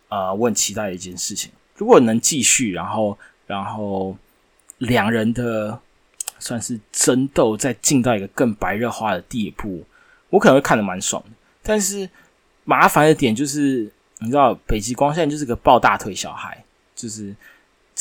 [0.07, 1.51] 啊，我很期待的一件事情。
[1.75, 4.15] 如果能继续，然后然后
[4.77, 5.77] 两人的
[6.39, 9.83] 算是争斗再进到一个更白热化的地步，
[10.29, 11.29] 我可能会看得蛮爽的。
[11.61, 12.09] 但是
[12.63, 16.63] 麻烦的点就是，你知道北极光现在就是个抱大腿小孩，
[16.95, 17.35] 就是。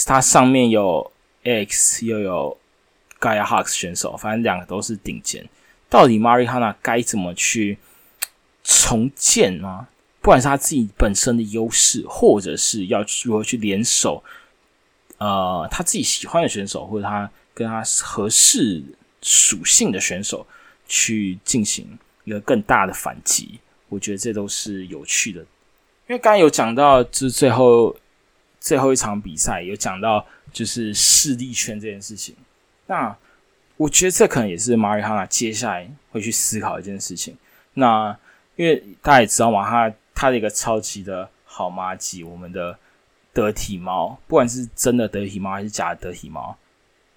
[0.06, 1.10] 它上面有
[1.42, 2.56] X 又有
[3.18, 5.44] Gaia Hux 选手，反正两个都是顶尖。
[5.88, 7.78] 到底 Marihana 该怎么去
[8.62, 9.88] 重建吗？
[10.20, 14.22] 不管是他自己本身的优势，或者是要如何去联手，
[15.18, 18.82] 呃，他自己喜欢的选手，或者他跟他合适
[19.22, 20.46] 属性的选手
[20.86, 25.40] 去进行一个更大的反击，我觉得这都是有趣的。
[25.40, 27.96] 因为刚才有讲到，就是最后。
[28.60, 32.34] 最后一场比赛有讲到就是势力圈这件事情，
[32.86, 33.16] 那
[33.78, 37.34] 我觉得这可能也是马里哈纳接下来会去思考一件事情。
[37.74, 38.14] 那
[38.56, 42.78] 因为大家也知道嘛，他他的一个超级的好妈鸡，我们的
[43.32, 46.54] 得体猫，不管是真的得体猫还是假的得体猫，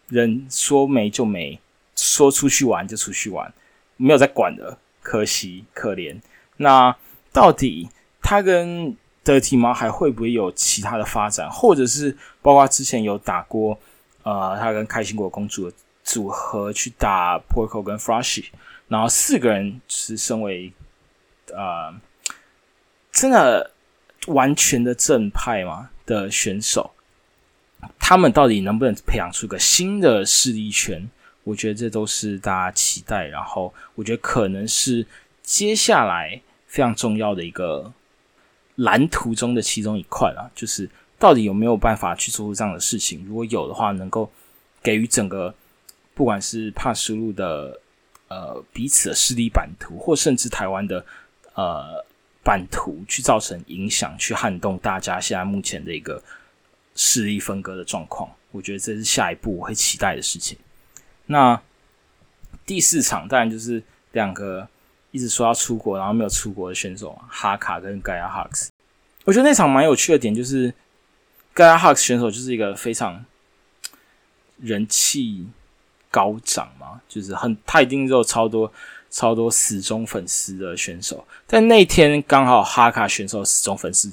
[0.08, 1.60] 人说没就没，
[1.98, 3.54] 说出去玩就出去玩，
[3.98, 6.18] 没有在管的，可惜可怜。
[6.56, 6.96] 那
[7.34, 7.90] 到底
[8.22, 8.96] 他跟？
[9.24, 13.78] 得体猫还会不会有其他的发展，或者是包括之前有打过，
[14.24, 15.78] 呃，他跟开心果公主的
[16.12, 18.48] 组合去打 Porco 跟 Froshy，
[18.90, 20.74] 然后四个人是身为
[21.54, 21.94] 呃
[23.14, 23.72] 真的
[24.28, 26.92] 完全的正派嘛的选手，
[27.98, 31.10] 他们到底能不能培养出一个新的势力圈？
[31.46, 33.26] 我觉得这都是大家期待。
[33.28, 35.08] 然后，我觉得可能是
[35.42, 37.94] 接下来非常重要的一个
[38.76, 43.24] 蓝图中的其中一块了，就是到底有没有办法去做出这样的事情？
[43.26, 44.30] 如果有的话，能够
[44.84, 45.56] 给予整个
[46.14, 47.80] 不管是帕输入的
[48.28, 51.06] 呃彼此的势力版图，或甚至台湾的
[51.54, 52.06] 呃
[52.44, 56.22] 版图，去造成影响，去撼动大家现在目前的一个。
[56.94, 60.58] 势力分割的状况，我觉得这是下一步我会期待的事情。
[61.28, 61.60] 那
[62.66, 64.68] 第四场当然就是两个
[65.12, 68.70] 一直说要出国，然后没有出国的选手哈卡跟盖亚哈克斯。
[69.24, 70.72] 我觉得那场蛮有趣的点就是
[71.54, 73.24] 盖亚哈克斯选手就是一个非常
[74.60, 75.48] 人气
[76.12, 78.72] 高涨嘛，就是很他一定有超多
[79.10, 81.26] 超多死忠粉丝的选手。
[81.48, 84.12] 但那天刚好哈卡选手死忠粉丝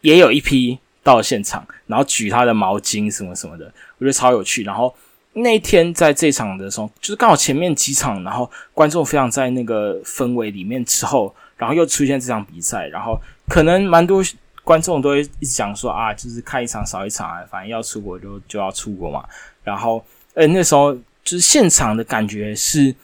[0.00, 0.78] 也有一批。
[1.06, 4.64] 到了现场，然后举他的毛巾什么什么的，我觉得超有趣。
[4.64, 4.92] 然后
[5.34, 13.16] 那天在这场的时候，就是刚好前面几场，然后观众非常在那个氛围里面之后，然后又出现这场比赛，然后
[13.48, 14.20] 可能蛮多
[14.64, 19.24] 观众都会一直讲说啊，就是看一场少一场啊，反正要出国就就要出国嘛。
[19.62, 20.04] 然后
[20.36, 20.94] 呃那时候
[21.24, 22.94] 就是现场的感觉是，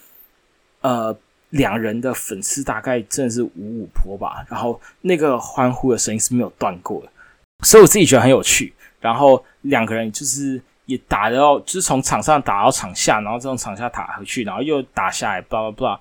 [0.83, 1.17] 呃
[1.51, 7.09] 两人的粉丝大概真的是五五坡吧，然后那个欢呼的声音是没有断过的。
[7.65, 15.99] 所以我自己觉得很有趣，然后两个人就是也打到，就是从场上打到场下，然后从场下打回去，然后又打下来，blah blah blah。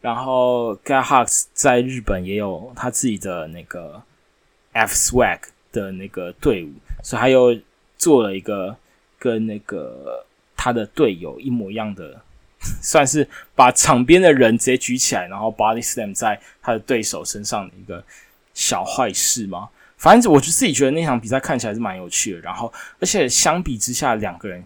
[0.00, 4.02] 然后 g a h a x 在日本也有他自己的那个
[4.72, 5.38] F Swag
[5.70, 6.72] 的那个队伍，
[7.04, 7.56] 所以他又
[7.96, 8.76] 做了一个
[9.18, 10.24] 跟那个
[10.62, 12.22] 他的队友一模一样的，
[12.80, 18.04] 算是把场边的人直接举起来，然后 Body Slam 在他的对手身上的一个
[18.54, 19.68] 小坏事吗？
[19.96, 24.64] 反正我就自己觉得那场比赛看起来是蛮有趣的，然后而且相比之下，两个人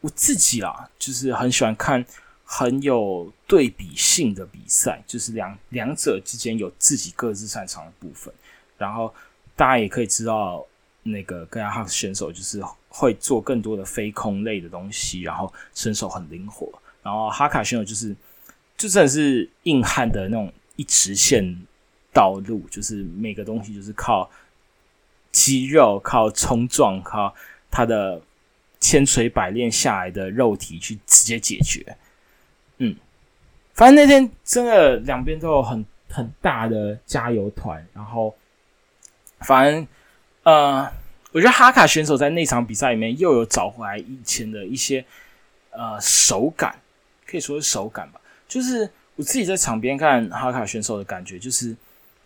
[0.00, 2.02] 我自己啦，就是很喜欢看
[2.42, 8.32] 很有对比性的比赛，就是两两者之间有自己各自擅长的部分。
[8.78, 9.14] 然后
[9.54, 10.66] 大家也可以知道，
[11.04, 16.68] 那个跟哈选手就是会做更多的飞空类的东西，然后身手很灵活。
[17.02, 18.16] 然后哈卡选手就是
[18.76, 21.56] 就真的是硬汉的那种一直线
[22.12, 24.28] 道路，就是每个东西就是靠。
[25.36, 27.34] 肌肉靠冲撞，靠
[27.68, 28.22] 他的
[28.78, 31.96] 千锤百炼下来的肉体去直接解决。
[32.78, 32.94] 嗯，
[33.72, 37.84] 反正那天真的两边都有很很大的加油团。
[37.92, 38.32] 然后，
[39.40, 39.84] 反正
[40.44, 40.88] 呃，
[41.32, 45.04] 我觉得哈卡选手在那场比赛里面又有找回来以前的一些
[45.72, 46.76] 呃手感，
[47.26, 48.20] 可以说是手感吧。
[48.48, 51.76] 就是我自己在场边看哈卡选手的感觉，就是。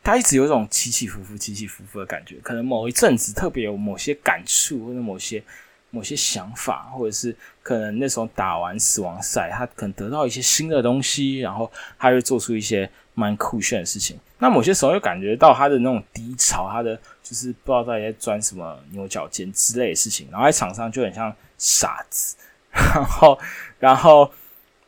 [0.00, 5.42] 他一直有一种起起伏伏、起起伏伏的感觉，可能某一阵子特别有某些感触，或者某些
[5.90, 14.18] 某些想法，或者是可能那时候打完死亡赛，他可能得到一些新的东西，然后他会做出一些蛮酷炫的事情。
[14.38, 22.36] 那某些时候又感觉到他的那种低潮，他的就是不知道到底在钻什么牛角尖之类的事情，然后在场上就很像傻子。
[22.70, 23.38] 然后，
[23.78, 24.30] 然后，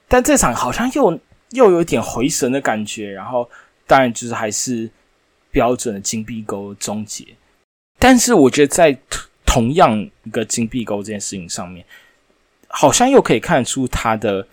[0.06, 1.18] 但这场好像又
[1.50, 3.10] 又有点回神的感觉。
[3.10, 3.48] 然后，
[3.86, 4.90] 当然就是还是。
[5.52, 7.26] 标准的金币钩终结，
[7.98, 8.96] 但是我觉得在
[9.52, 11.84] 同样一个金币钩这件事情上面，
[12.68, 14.46] 好像又可以看出他的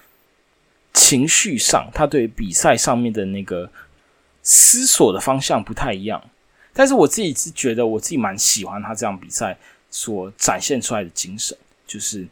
[0.92, 3.70] 情绪上，他对比赛上面的那个
[4.42, 6.20] 思索的方向不太一样。
[6.74, 9.56] 但是我自己是觉得，我自己蛮喜欢他这样比赛
[9.92, 11.56] 所展现出来的精神，
[11.86, 12.28] 就是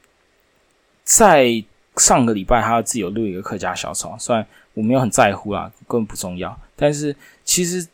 [1.04, 1.63] 在
[1.97, 7.88] 上个礼拜他自己有录一个客家小草，虽然我没有很在乎啦，根本不重要，但是其实。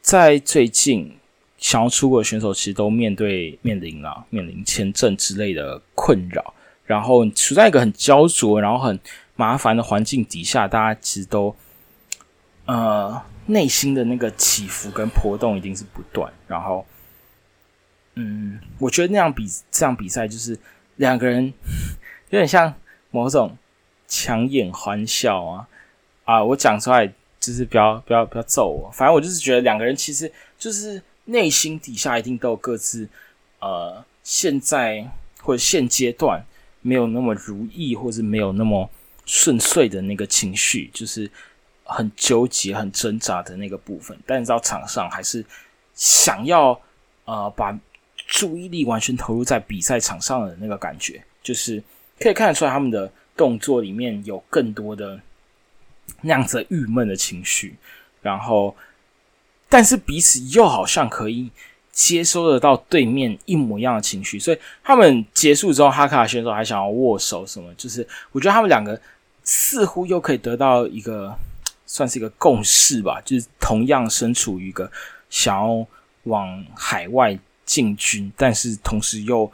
[0.00, 1.17] 在最近，
[1.58, 6.54] 想要出国的选手其实都面对面临了面临签证之类的困扰，
[6.86, 8.98] 然后处在一个很焦灼、然后很
[9.36, 11.54] 麻烦的环境底下，大家其实都
[12.66, 16.32] 呃内心的那个起伏跟波动一定是不断。
[16.46, 16.86] 然后，
[18.14, 20.58] 嗯，我觉得那样比这样比赛就是
[20.96, 21.52] 两个人
[22.30, 22.72] 有点像
[23.10, 23.56] 某种
[24.06, 25.68] 强颜欢笑啊
[26.24, 26.44] 啊！
[26.44, 27.12] 我讲出来。
[27.40, 33.08] 就是不要不要不要揍我，反正我就是觉得两个人其实就是内心底下一定都有各自
[33.60, 35.08] 呃现在
[35.40, 36.44] 或者现阶段
[36.82, 38.88] 没有那么如意或者没有那么
[39.24, 41.30] 顺遂的那个情绪，就是
[41.84, 44.18] 很纠结很挣扎的那个部分。
[44.26, 45.44] 但你知道场上还是
[45.94, 46.80] 想要
[47.24, 47.78] 呃把
[48.26, 51.82] 注意力完全投入在比赛场上的那个感觉，就是
[52.18, 55.20] 可以看得出来他们的动作里面有更多的。
[56.22, 57.76] 那样子郁闷的情绪，
[58.22, 58.74] 然后，
[59.68, 61.50] 但是彼此又好像可以
[61.92, 69.00] 接收得到对面一模一样的情绪，所以他们结束之后，哈卡选手还想要握手什么，就是我觉得他们两个
[69.42, 71.36] 似乎又可以得到一个
[71.86, 74.90] 算是一个共识吧，就是同样身处于一个
[75.30, 75.86] 想要
[76.24, 79.50] 往海外进军，但是同时又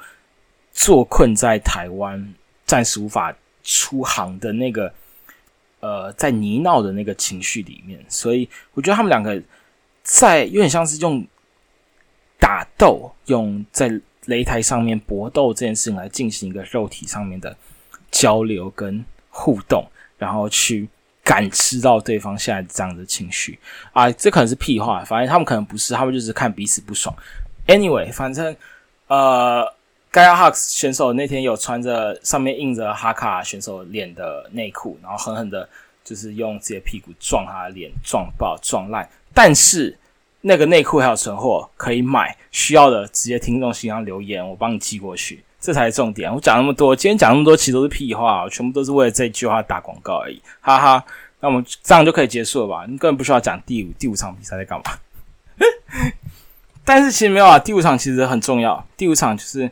[0.72, 2.34] 坐困在台湾，
[2.66, 4.92] 暂时无法出航的那个
[5.80, 9.40] 呃，在泥淖的那个情绪里面，所以我觉得他们两个
[10.04, 11.26] 在有点像是用。
[12.36, 13.88] 打斗用在
[14.26, 17.56] 擂台上面搏斗这件事情来进行一个肉体上面的
[18.10, 19.82] 交流跟互动，
[20.18, 20.86] 然后去
[21.22, 23.58] 感知到对方现在这样的情绪
[23.94, 27.16] 啊，这可能是屁话，反正他们可能不是，他们就是看彼此不爽。
[27.66, 28.54] Anyway，反正
[29.06, 29.66] 呃，
[30.10, 35.66] 盖亚哈克选手那天有穿着上面印着哈卡选手脸的内裤，然后狠狠的，
[36.04, 39.98] 就是用自己的屁股撞他的脸，撞爆撞烂，但是。
[40.46, 46.30] 那个内裤还有存货可以买，需要的直接听众信箱留言，我帮你寄过去，这才是重点。
[46.30, 51.02] 我讲那么多，今天讲那么多，其实都是屁话，全部都是为了这句话打广告而已，哈哈。
[51.40, 52.84] 那我们这样就可以结束了吧？
[52.86, 54.84] 你根本不需要讲第五第五场比赛在干嘛。
[56.84, 59.70] 但是其实没有啊，第五场其实很重要，第五场就是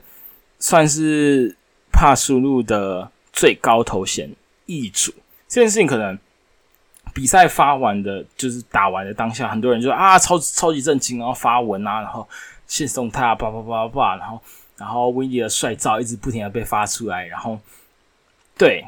[0.59, 1.55] 算是
[1.93, 4.31] 帕输入的最高头衔
[4.65, 5.13] 易主
[5.47, 6.19] 这件事情可能。
[7.15, 12.27] 比赛发完的，就是打完的当下，很多人就啊，超超级震惊，然后发文啊，然后
[12.67, 14.41] 谢送他啊，叭叭叭叭，然后
[14.77, 17.59] 然后威迪的帅照一直不停的被发出来，然后
[18.57, 18.85] 对，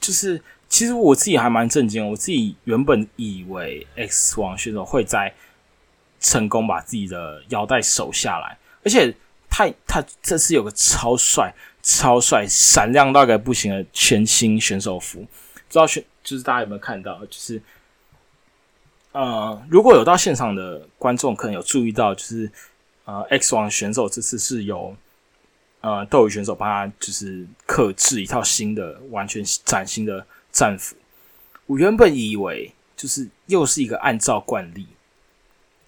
[0.00, 5.34] 就是其实我自己还蛮震惊，我自己原本以为 X 王选手会在
[6.20, 9.14] 成功把自己的腰带守下来，而且
[9.50, 11.52] 他他这次有个超帅、
[11.82, 16.04] 超帅、闪亮到个不行的全新选手服，不知道选。
[16.24, 17.24] 就是大家有没有看到？
[17.26, 17.62] 就是，
[19.12, 22.50] 呃，如果有到现场的观众，可能有注意到，就是
[23.04, 24.96] 呃，X 王选手这次是由
[25.82, 30.96] 呃斗鱼选手帮他就是刻制一套新的、完全崭新的战服。
[31.66, 34.86] 我原本以为就是又是一个按照惯例，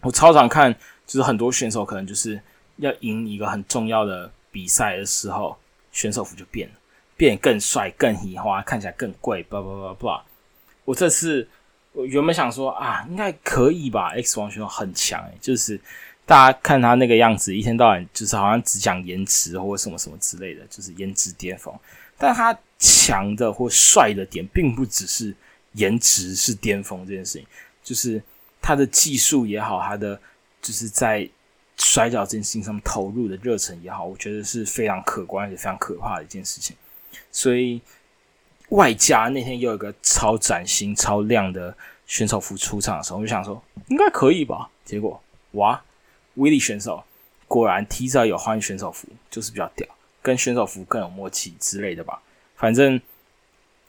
[0.03, 0.72] 我超常看，
[1.07, 2.41] 就是很多选手可能就是
[2.76, 5.59] 要赢一个很重要的比赛的时候，
[5.93, 6.74] 选手服就变了。
[7.17, 10.25] 变更帅、更喜花，看起来更贵，叭叭叭叭。
[10.85, 11.49] 我这次
[11.93, 15.81] 我原本想说啊，应该可以吧？X 王选手很强诶，就是
[16.25, 21.75] 大家看他那个样子，一天到晚就是好像只讲颜值或什么什么之类的，就是颜值巅峰。
[22.19, 25.35] 但他强的或帅的点，并不只是
[25.73, 27.47] 颜值是巅峰这件事情，
[27.83, 28.23] 就是
[28.61, 30.19] 他的技术也好，他的
[30.62, 31.29] 就是在
[31.77, 36.77] 摔跤这件事情上面投入的热忱也好，我觉得是非常可观而且非常可怕的一件事情。
[37.37, 37.82] 所以，
[38.70, 41.76] 外加那天又有一个超崭新、超亮的
[42.07, 44.70] 选手服出场的时候，我就想说应该可以吧。
[44.87, 45.78] 结果哇，
[46.37, 47.05] 威力选手
[47.47, 49.87] 果然提早有换选手服，就是比较屌，
[50.22, 52.22] 跟选手服更有默契之类的吧。
[52.57, 52.99] 反正，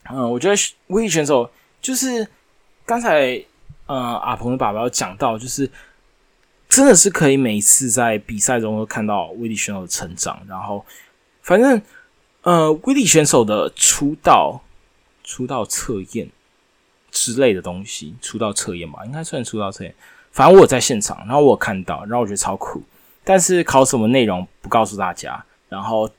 [0.09, 1.49] 嗯，我觉得威力选手
[1.81, 2.27] 就是
[2.85, 3.41] 刚才
[3.85, 5.71] 呃阿鹏的爸爸有讲到，就是
[6.67, 10.37] 真的是可以每次在比赛中都看到威力选手的成长。
[10.49, 10.85] 然后，
[11.41, 11.81] 反正。
[12.47, 14.61] 呃，威力选手的出道、
[15.21, 16.29] 出道测验
[17.11, 19.93] 之类的东西，出道测验吧，应该算出道测验。
[20.31, 22.81] 反正我有在现场，然后我有看到，然后我觉得超酷。
[23.25, 25.43] 但是考什么内容不告诉大家。
[25.67, 26.09] 然后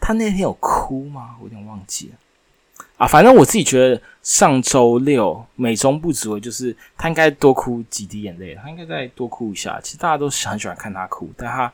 [0.00, 1.34] 他那天有哭吗？
[1.40, 2.84] 我有点忘记了。
[2.98, 9.80] 啊，反正我自己觉得上周六美中不足就是他应该多哭几滴眼泪，他应该再多哭一下。
[9.82, 11.72] 其实大家都很喜欢看他哭，但他。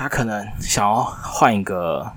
[0.00, 2.08] 他可能想要换一个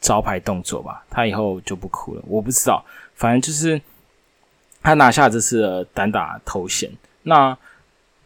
[0.00, 2.22] 招牌动作吧，他以后就不哭了。
[2.28, 2.84] 我不知道，
[3.16, 3.82] 反正就是
[4.82, 6.88] 他拿下这次的单打头衔。
[7.24, 7.58] 那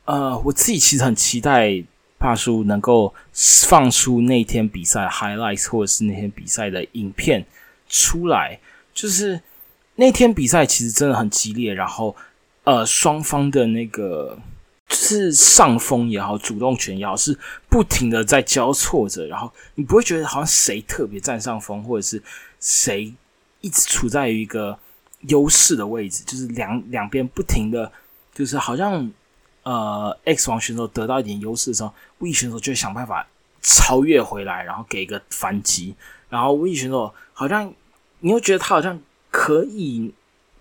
[0.04, 1.82] 呃，我自己其实很期待
[2.18, 7.46] 帕叔能够放出那天比赛 highlights 或者是那天比赛的影片
[7.88, 8.60] 出来。
[8.92, 9.40] 就是
[9.94, 12.14] 那天比赛其实真的很激烈，然后
[12.64, 14.38] 呃，双方的那个。
[14.90, 17.38] 是上风也好，主动权也好，是
[17.68, 22.22] 不停的在交错着，然后你不会觉得好像谁特别占上风，或者是
[22.58, 23.14] 谁
[23.60, 24.78] 一直处在于一个
[25.28, 27.90] 优势的位置，就是两两边不停的，
[28.34, 29.10] 就是好像
[29.62, 33.26] 呃 X 王选手得到一点优势的时候，V 选手就会想办法
[33.62, 35.94] 超越回来，然后给一个反击，
[36.28, 37.72] 然后 V 选手好像
[38.18, 40.12] 你又觉得他好像可以。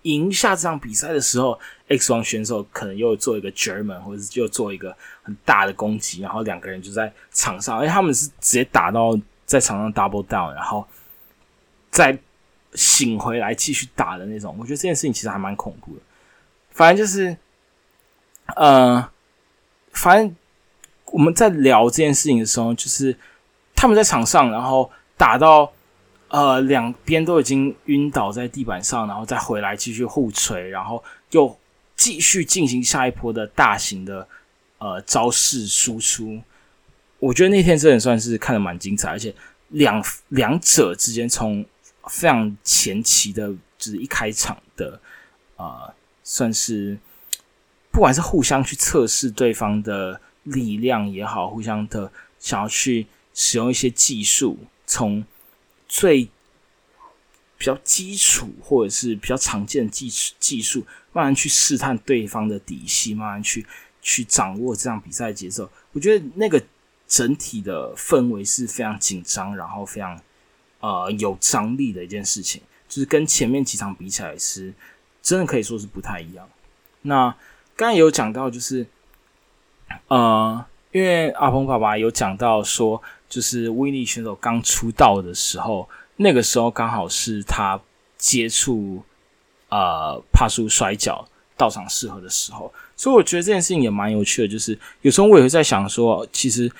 [0.02, 10.86] 赢下这场比赛的时候，X 王选手可能又做一个 German，或者是又做一个很大的攻击，然后两个人就在场上，因为他们是直接打到在场上 double down，然后
[11.90, 12.18] 再
[12.74, 14.56] 醒回来继续打的那种。
[14.58, 16.00] 我觉得这件事情其实还蛮恐怖的。
[16.70, 17.36] 反正就是，
[18.56, 19.10] 呃，
[19.92, 20.36] 反正
[21.06, 23.16] 我们在聊这件事情的时候，就是
[23.74, 25.72] 他们在场上，然后打到
[26.30, 31.02] 呃两边都已经晕倒在地板上，然后再回来继续互锤，然后
[31.32, 31.56] 又
[31.96, 34.26] 继续进行下一波的大型的
[34.78, 36.40] 呃招式输出。
[37.18, 39.34] 我觉得那天真的算是看的蛮精彩，而且
[39.68, 41.64] 两两者之间从
[42.06, 44.98] 非常前期的，就是一开场的
[45.56, 45.92] 呃，
[46.24, 46.96] 算是
[47.90, 54.56] 不管是互相去测试对方的力量也好，互相的想要去使用一些技术，
[54.86, 55.22] 从
[55.90, 56.24] 最
[57.58, 63.66] 比较基础或者是比较常见的技技术，慢慢去试探对方的底细，慢慢去
[64.00, 65.70] 去掌握这场比赛节奏。
[65.92, 66.62] 我觉得那个。
[67.10, 70.16] 整体的氛围是非常紧张，然后非常
[70.78, 74.72] 呃有张力的一件事情，就是跟前面几场比起来是
[75.20, 76.48] 真的可以说是不太一样。
[77.02, 77.34] 那
[77.74, 78.86] 刚才有讲到，就是
[80.06, 87.80] 呃，因为阿鹏爸爸有讲到说，就是威尼选手刚出道的时候，那个时候刚好是他
[88.18, 89.02] 接触
[89.70, 91.26] 呃帕术摔跤
[91.56, 94.48] 到场适合的时候，所以我觉得这件事情也蛮有趣的。
[94.48, 96.70] 就是有时候我也会在想说，其实。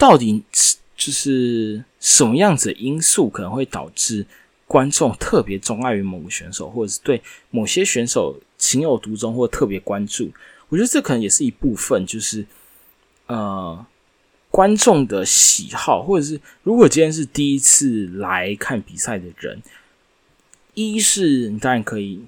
[0.00, 4.24] 到底是就是什么样子的因素可能会导致
[4.64, 7.20] 观众特别钟爱于某个选手，或者是对
[7.50, 10.30] 某些选手情有独钟或特别关注？
[10.68, 12.46] 我觉得这可能也是一部分，就是
[13.26, 13.84] 呃
[14.58, 19.62] 观众的喜好，或者是如果今天是第一次来看比赛的人，
[20.74, 22.24] 一是你当然可以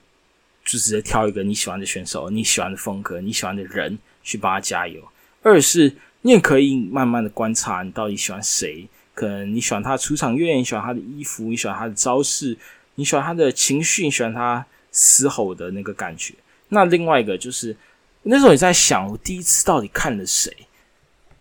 [0.65, 5.01] 就直接挑一个你喜欢的选手、你喜欢的风格、你喜欢的人去帮他加油；
[5.43, 5.93] 二是。
[6.23, 8.87] 你也可以慢慢的观察，你到底喜欢谁？
[9.13, 12.57] 可能你喜欢他出场乐，你喜欢他的衣服，你喜欢他的招式，
[12.95, 16.35] 你喜欢他的情绪，你喜欢他嘶吼的那个感觉。
[16.69, 17.77] 那另外一个就是，
[18.23, 20.57] 那时候也在想，我第一次到底看了谁？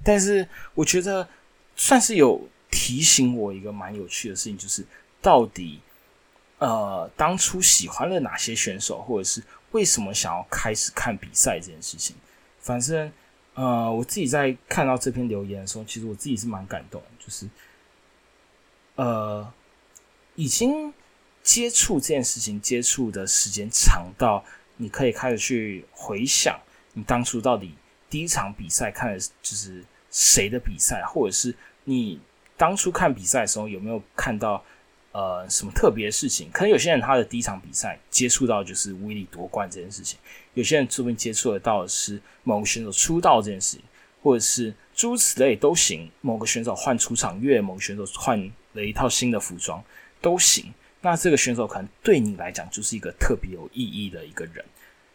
[0.04, 1.28] 但是我觉得
[1.76, 4.86] 算是有提醒我一个蛮有趣的事情，就是
[5.22, 5.80] 到底
[6.58, 12.16] 呃当初喜欢了哪些选手，或者是为什么想要开始看比赛这件事情。
[12.60, 13.12] 反正。
[13.56, 17.45] 呃，我自己在看到这篇留言的时候，其实我自己是蛮感动，就是
[18.95, 19.52] 呃，
[20.36, 20.93] 已经
[21.43, 24.45] 接触这件事情接触的时间长到
[24.78, 26.58] 你可以开始去回想
[26.93, 27.76] 你当初到底
[28.10, 32.20] 第一场比赛看的就是谁的比赛，或者是你
[32.57, 34.64] 当初看比赛的时候有没有看到。
[35.12, 36.51] 呃，什么特别的事情？
[36.51, 40.20] 可能有些人他的第一场比赛接触到就是威力夺冠这件事情，
[40.53, 43.84] 有些人说不定接触得到的是某个选手出道这件事情，
[44.22, 46.07] 或者是诸如此类都行。
[46.22, 48.39] 某个选手换出场乐，某个选手换
[48.74, 49.84] 了一套新的服装
[50.22, 50.72] 都行。
[51.01, 54.64] 那这个选手可能对你来讲就是一个特别有意义的一个人，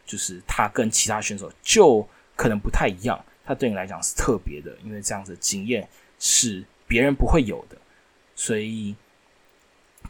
[0.04, 2.06] 就是他跟其他选手就
[2.36, 7.76] 可能不太一样，他对你来讲是特别的，因为这样子的经验是别人不会有的，
[8.34, 8.94] 所以。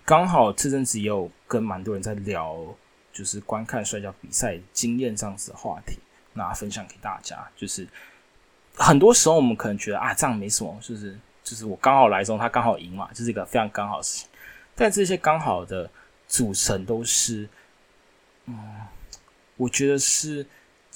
[0.06, 2.58] 刚好这阵子也有跟蛮多人在聊，
[3.10, 5.98] 就是观看摔跤比赛经验这样子的话题，
[6.34, 7.48] 那分享给大家。
[7.56, 7.88] 就是
[8.76, 14.28] 很多时候我们可能觉得啊，这样没什么，就是就是我刚好来中，他刚好赢嘛，就是一个非常刚好的事情。
[14.74, 15.90] 但这些刚好的
[16.28, 17.48] 组成都是，
[18.44, 18.58] 嗯，
[19.56, 20.46] 我觉得是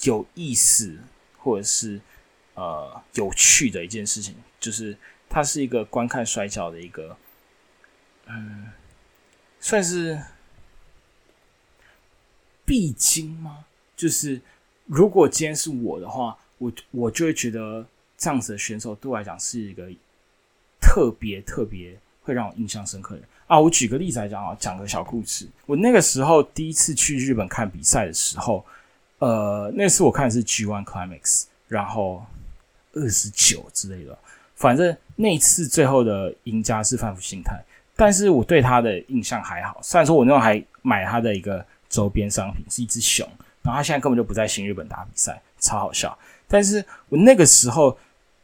[0.01, 0.99] 有意思
[1.41, 1.99] 或者是
[2.53, 7.17] 呃有趣的一件事情，就是它是一个观看摔跤的一个，
[8.27, 8.67] 嗯。
[9.61, 10.17] 算是
[12.63, 13.65] 必经吗？
[13.93, 14.39] 就是
[14.85, 17.85] 如果今天是我的话，我我就会觉得
[18.17, 19.91] 这样子的选手对我来讲是一个
[20.79, 23.59] 特别特别会让我印象深刻的啊！
[23.59, 25.45] 我举个例子来讲啊，讲个小故事。
[25.65, 28.65] 我那个时候第一次去日本看比赛的时候，
[29.19, 32.25] 呃，那次我看的是 G One Climax，然后
[32.93, 34.17] 二十九之类的，
[34.55, 37.61] 反正那次最后的赢家是范福心态。
[37.95, 43.27] 但是我对他的印象还好，虽然说我那时候还买他的一个周边商品，是一只熊，
[43.61, 46.17] 然后他现在根本就不在新日本打比赛，超好笑。
[46.47, 47.97] 但是我那个时候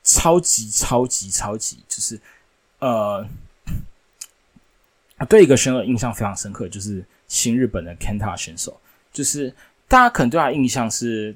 [0.03, 2.19] 超级超级超级，就是
[2.80, 3.26] 呃，
[5.30, 8.78] 对一个选手印象非常深刻，就是新日本的 Kenta 选手，
[9.13, 9.55] 就是
[9.88, 11.36] 大家可能对他印象是，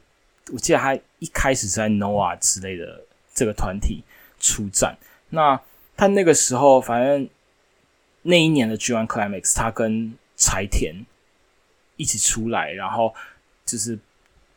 [0.51, 3.01] 我记得他一开始在 NOA 之类的
[3.33, 4.03] 这个团体
[4.39, 4.97] 出战，
[5.29, 5.59] 那
[5.95, 7.29] 他那个时候反正。
[8.23, 10.93] 那一年的 G One Climax，他跟柴田
[11.95, 13.15] 一起出来，然后
[13.65, 13.97] 就是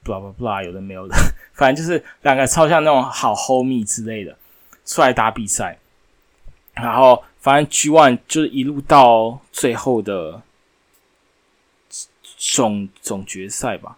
[0.05, 1.15] blah blah blah，有的没有的，
[1.55, 4.37] 反正就是两个超像那种好 homie 之类的
[4.85, 5.79] 出来打比赛，
[6.75, 10.43] 然后反正 G One 就是一路到最后的
[12.45, 13.97] 总总决赛吧，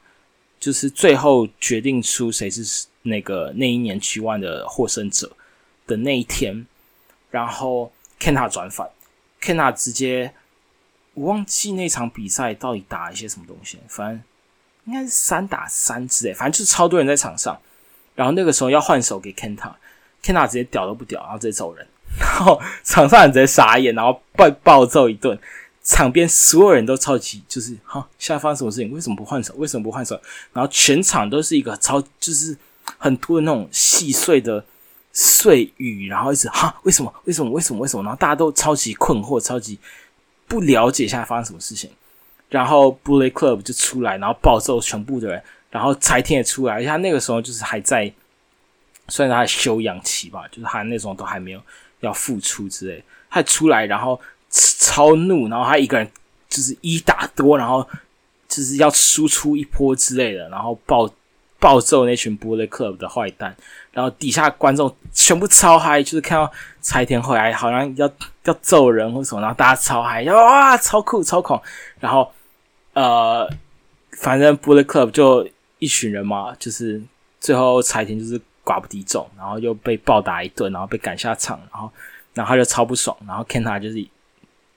[0.60, 5.34] 就是最后决定出谁是那个那一年 G One 的获胜者
[5.86, 6.66] 的那一天，
[7.30, 7.90] 然后
[8.20, 8.90] Kenta 转反
[9.40, 10.34] ，Kenta 直接
[11.14, 14.22] 我忘记那场比赛到底打一些什么东西，反正
[14.84, 17.58] 应该是三打三之类，反正就是超多人在场上，
[18.14, 21.86] 然后那个时候要换手给 Kenta，Kenta 直接屌都不屌，然后直接走人，
[22.20, 25.38] 然后场上人直接傻眼，然后被暴揍一顿。
[25.84, 28.90] 场边所有人都超级就是哈，现在发生什么事情？
[28.90, 29.52] 为什么不换手？
[29.58, 30.18] 为什么不换手？
[30.54, 32.56] 然后全场都是一个超就是
[32.96, 34.64] 很多的那种细碎的
[35.12, 37.12] 碎语，然后一直哈，为什么？
[37.24, 37.50] 为什么？
[37.50, 37.80] 为什么？
[37.80, 38.02] 为什么？
[38.02, 39.78] 然后大家都超级困惑，超级
[40.48, 41.90] 不了解现在发生什么事情。
[42.48, 45.42] 然后 Bullet Club 就出来，然后暴揍全部的人。
[45.70, 48.10] 然后柴田也出来，而且他那个时候就是还在，
[49.08, 51.60] 算是他的休养期吧，就是他那时候都还没有
[52.00, 53.04] 要复出之类。
[53.28, 54.18] 他出来，然后。
[54.54, 56.08] 超怒，然后他一个人
[56.48, 57.84] 就是一打多，然后
[58.48, 61.10] 就是要输出一波之类的，然后暴
[61.58, 63.56] 暴揍那群 Bullet Club 的坏蛋，
[63.90, 66.48] 然后底下观众全部超嗨，就是看到
[66.80, 68.08] 柴田回来好像要
[68.44, 71.60] 要揍人或什么，然后大家超嗨，哇，超酷超狂，
[71.98, 72.30] 然后
[72.92, 73.50] 呃，
[74.18, 75.48] 反正 Bullet Club 就
[75.80, 77.02] 一群人嘛，就是
[77.40, 81.90] 最后柴田就是寡不敌众，然后又被暴打一顿，然后被赶下场，然后
[82.34, 84.06] 然后他就超不爽，然后 Kenta 就是。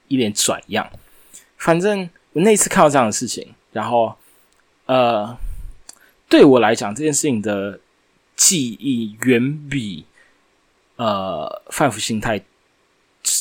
[0.07, 0.89] 一脸拽样，
[1.57, 4.15] 反正我那次看到这样的事情，然后
[4.85, 5.37] 呃，
[6.29, 7.79] 对我来讲，这件事情的
[8.35, 10.05] 记忆远比
[10.95, 12.41] 呃范福心态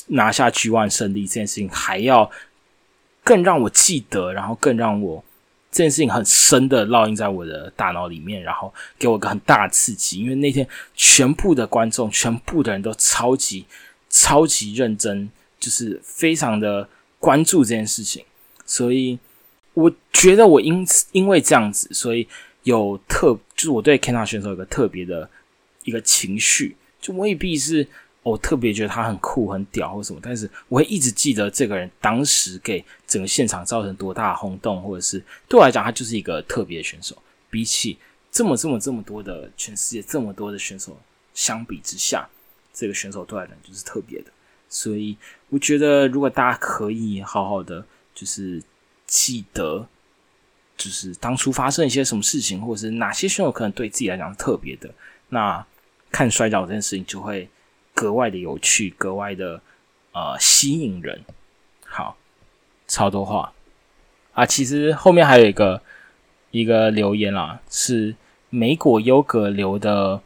[0.09, 2.31] 拿下 G One 胜利这件事情还要
[3.23, 5.23] 更让我记得，然后更让我
[5.71, 10.21] 这件事情很深的烙印在我的大脑里面，然后给我个很大的刺激。
[10.21, 13.67] 因为那天全部的观众，全部的人都超级
[14.09, 15.31] 超级认真。
[15.59, 16.89] 就是非常的
[17.19, 18.25] 关注这件事情，
[18.65, 19.19] 所以
[19.75, 22.27] 我觉得我因此因为这样子，所以
[22.63, 25.29] 有特就是我对 Kenta 选手有个特别的
[25.85, 27.87] 一个情绪，就未必是
[28.23, 37.17] 我特别觉得他很酷很屌或什么，但是我会一直记得这个人当时给整个现场造成多大的轰动，或者是对我来讲，他就是一个特别的选手。
[37.49, 37.97] 比起
[38.31, 40.99] 这么这么这么多的全世界这么多的选手
[41.33, 42.29] 相比之下，
[42.75, 44.27] 这个选手对我来讲就是特别的。
[44.79, 45.17] 所以
[45.49, 47.83] 我觉得，如果大家可以好好的，
[48.15, 48.63] 就是
[49.07, 49.89] 记得，
[50.77, 54.91] 就是当初发生一些什么事情，或者是哪些选手可能对自己来讲是特别的，
[55.31, 55.65] 那
[56.11, 57.49] 看摔跤这件事情就会
[57.95, 59.63] 格外的有趣，格外的
[60.13, 61.25] 呃吸引人。
[61.87, 62.19] 好，
[62.87, 63.55] 超多话
[64.35, 64.45] 啊！
[64.45, 65.81] 其实后面还有一个
[66.51, 68.15] 一个留言啦，是
[68.51, 70.21] 美果优格留的。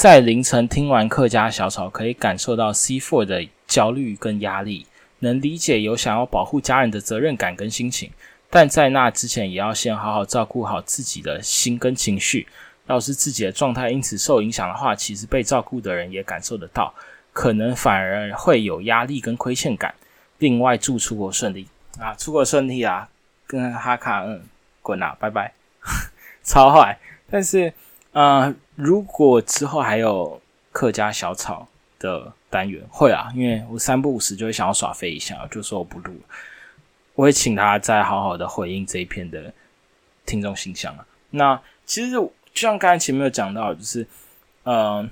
[0.00, 4.86] 在凌晨听完客家小草，可以感受到 C Four 的焦虑跟压力，
[5.18, 8.10] 能理解有想要保护家人的责任感跟心情，
[8.48, 12.48] 但在那之前，也要先好好照顾好自己的心跟情绪。
[12.86, 16.94] 要是自己的状态因此受影响的话，其实被照顾的人也感受得到，
[17.34, 19.94] 可能反而会有压力跟亏欠感。
[20.38, 23.06] 另外，祝出国顺利啊，出国顺利啊，
[23.46, 24.40] 跟哈卡嗯
[24.80, 25.52] 滚啊，拜拜，
[26.42, 26.98] 超坏，
[27.30, 27.70] 但是。
[28.12, 30.40] 呃，如果之后还有
[30.72, 31.68] 客家小草
[31.98, 36.14] 的单元，会啊，因为我三不五时就会想要耍飞一下，就说我不录，
[37.14, 39.52] 我会请他再好好的回应这一篇的
[40.24, 41.04] 听众形象啊。
[41.30, 44.06] 那其实就像刚才前面有讲到，就是
[44.62, 45.06] 呃，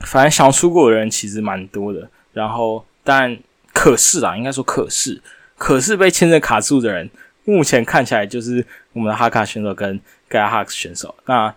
[0.00, 3.36] 反正想出国的人其实蛮多的，然后但
[3.74, 5.20] 可是啊，应该说可是，
[5.56, 7.10] 可是被签证卡住的人，
[7.44, 11.52] 目前看起来就是我们的哈卡选手跟盖亚哈克选手，那。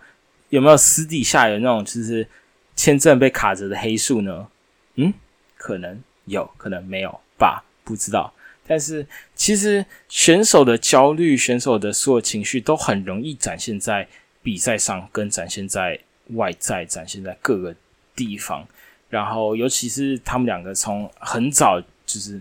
[0.54, 2.24] 有没有私底下有那种就是
[2.76, 4.46] 签证被卡着的黑数呢？
[4.94, 5.12] 嗯，
[5.56, 8.32] 可能有可能没有吧，不知道。
[8.64, 14.06] 但是其实选手的焦虑、选手的所有情绪都很容易展现在
[14.44, 15.98] 比赛上，跟展现在
[16.34, 17.74] 外在、展现在各个
[18.14, 18.64] 地方。
[19.10, 22.40] 然后尤其是他们两个从很早就是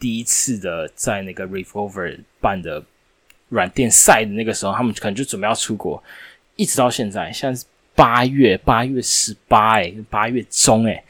[0.00, 2.84] 第一次的在那个 Revolver 办的
[3.50, 6.02] 软垫赛的那个时候，他们可能就准备要出国。
[6.56, 11.02] 一直到现在，现在是八月，八月十八，哎，八月中，哎，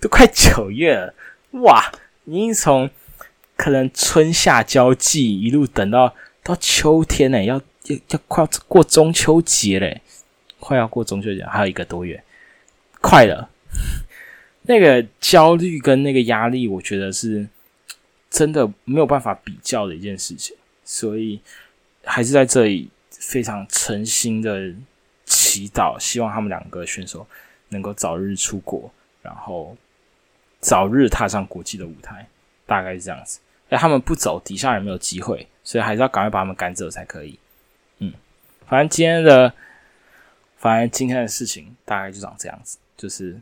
[0.00, 1.14] 都快九月了，
[1.62, 1.92] 哇！
[2.24, 2.88] 已经从
[3.56, 10.00] 可能春夏交际一路等到到秋天呢，要要要快要过中秋节嘞，
[10.58, 12.22] 快要过中秋节，还有一个多月，
[13.00, 13.50] 快了。
[14.62, 17.48] 那个焦虑跟那个压力，我觉得是
[18.30, 21.40] 真的没有办法比较的一件事情，所以
[22.04, 22.90] 还是在这里。
[23.18, 24.72] 非常诚心的
[25.24, 27.26] 祈祷，希望他们两个选手
[27.68, 28.90] 能够早日出国，
[29.22, 29.76] 然后
[30.60, 32.26] 早日踏上国际的舞台，
[32.66, 33.40] 大概是这样子。
[33.68, 37.38] 哎，他们不走，底下人没有机会，所以还是要赶快把他们赶走才可以。
[37.98, 38.12] 嗯，
[38.66, 39.52] 反正今天的，
[40.56, 43.38] 反正今天的事情大概就长这样子，就是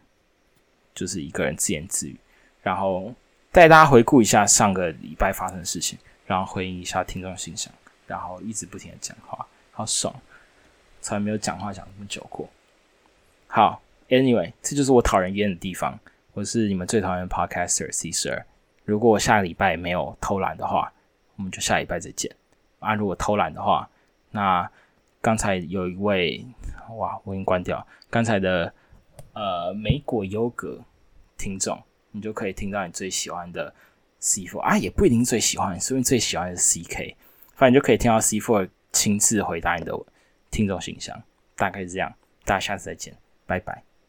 [0.94, 2.16] 就是一个人自言自语，
[2.62, 3.14] 然后
[3.52, 5.96] 带大家回顾一下上个礼拜发生的事情，
[6.26, 7.72] 然后回应一下听众信箱，
[8.08, 9.46] 然后一直不停的讲话，
[9.76, 10.10] 好爽，
[11.02, 12.48] 从来没有讲话讲这么久过。
[13.46, 16.00] 好，Anyway，这就是我讨人厌的地方。
[16.32, 18.46] 我是你们最讨厌的 Podcaster C 十二。
[18.86, 20.90] 如果我下个礼拜没有偷懒的话，
[21.36, 22.34] 我们就下礼拜再见。
[22.78, 23.86] 啊，如果偷懒的话，
[24.30, 24.66] 那
[25.20, 26.42] 刚才有一位
[26.96, 28.72] 哇，我已经关掉刚才的
[29.34, 30.80] 呃莓果优格
[31.36, 31.78] 听众，
[32.12, 33.74] 你就可以听到你最喜欢的
[34.20, 37.14] C Four 啊，也不一定最喜欢，说不定最喜欢的是 C K，
[37.56, 39.92] 反正就可以听到 C Four 亲自回答你的
[40.50, 41.22] 听众信箱，
[41.54, 42.10] 大概是这样。
[42.46, 43.14] 大家下次再见，
[43.46, 43.85] 拜拜。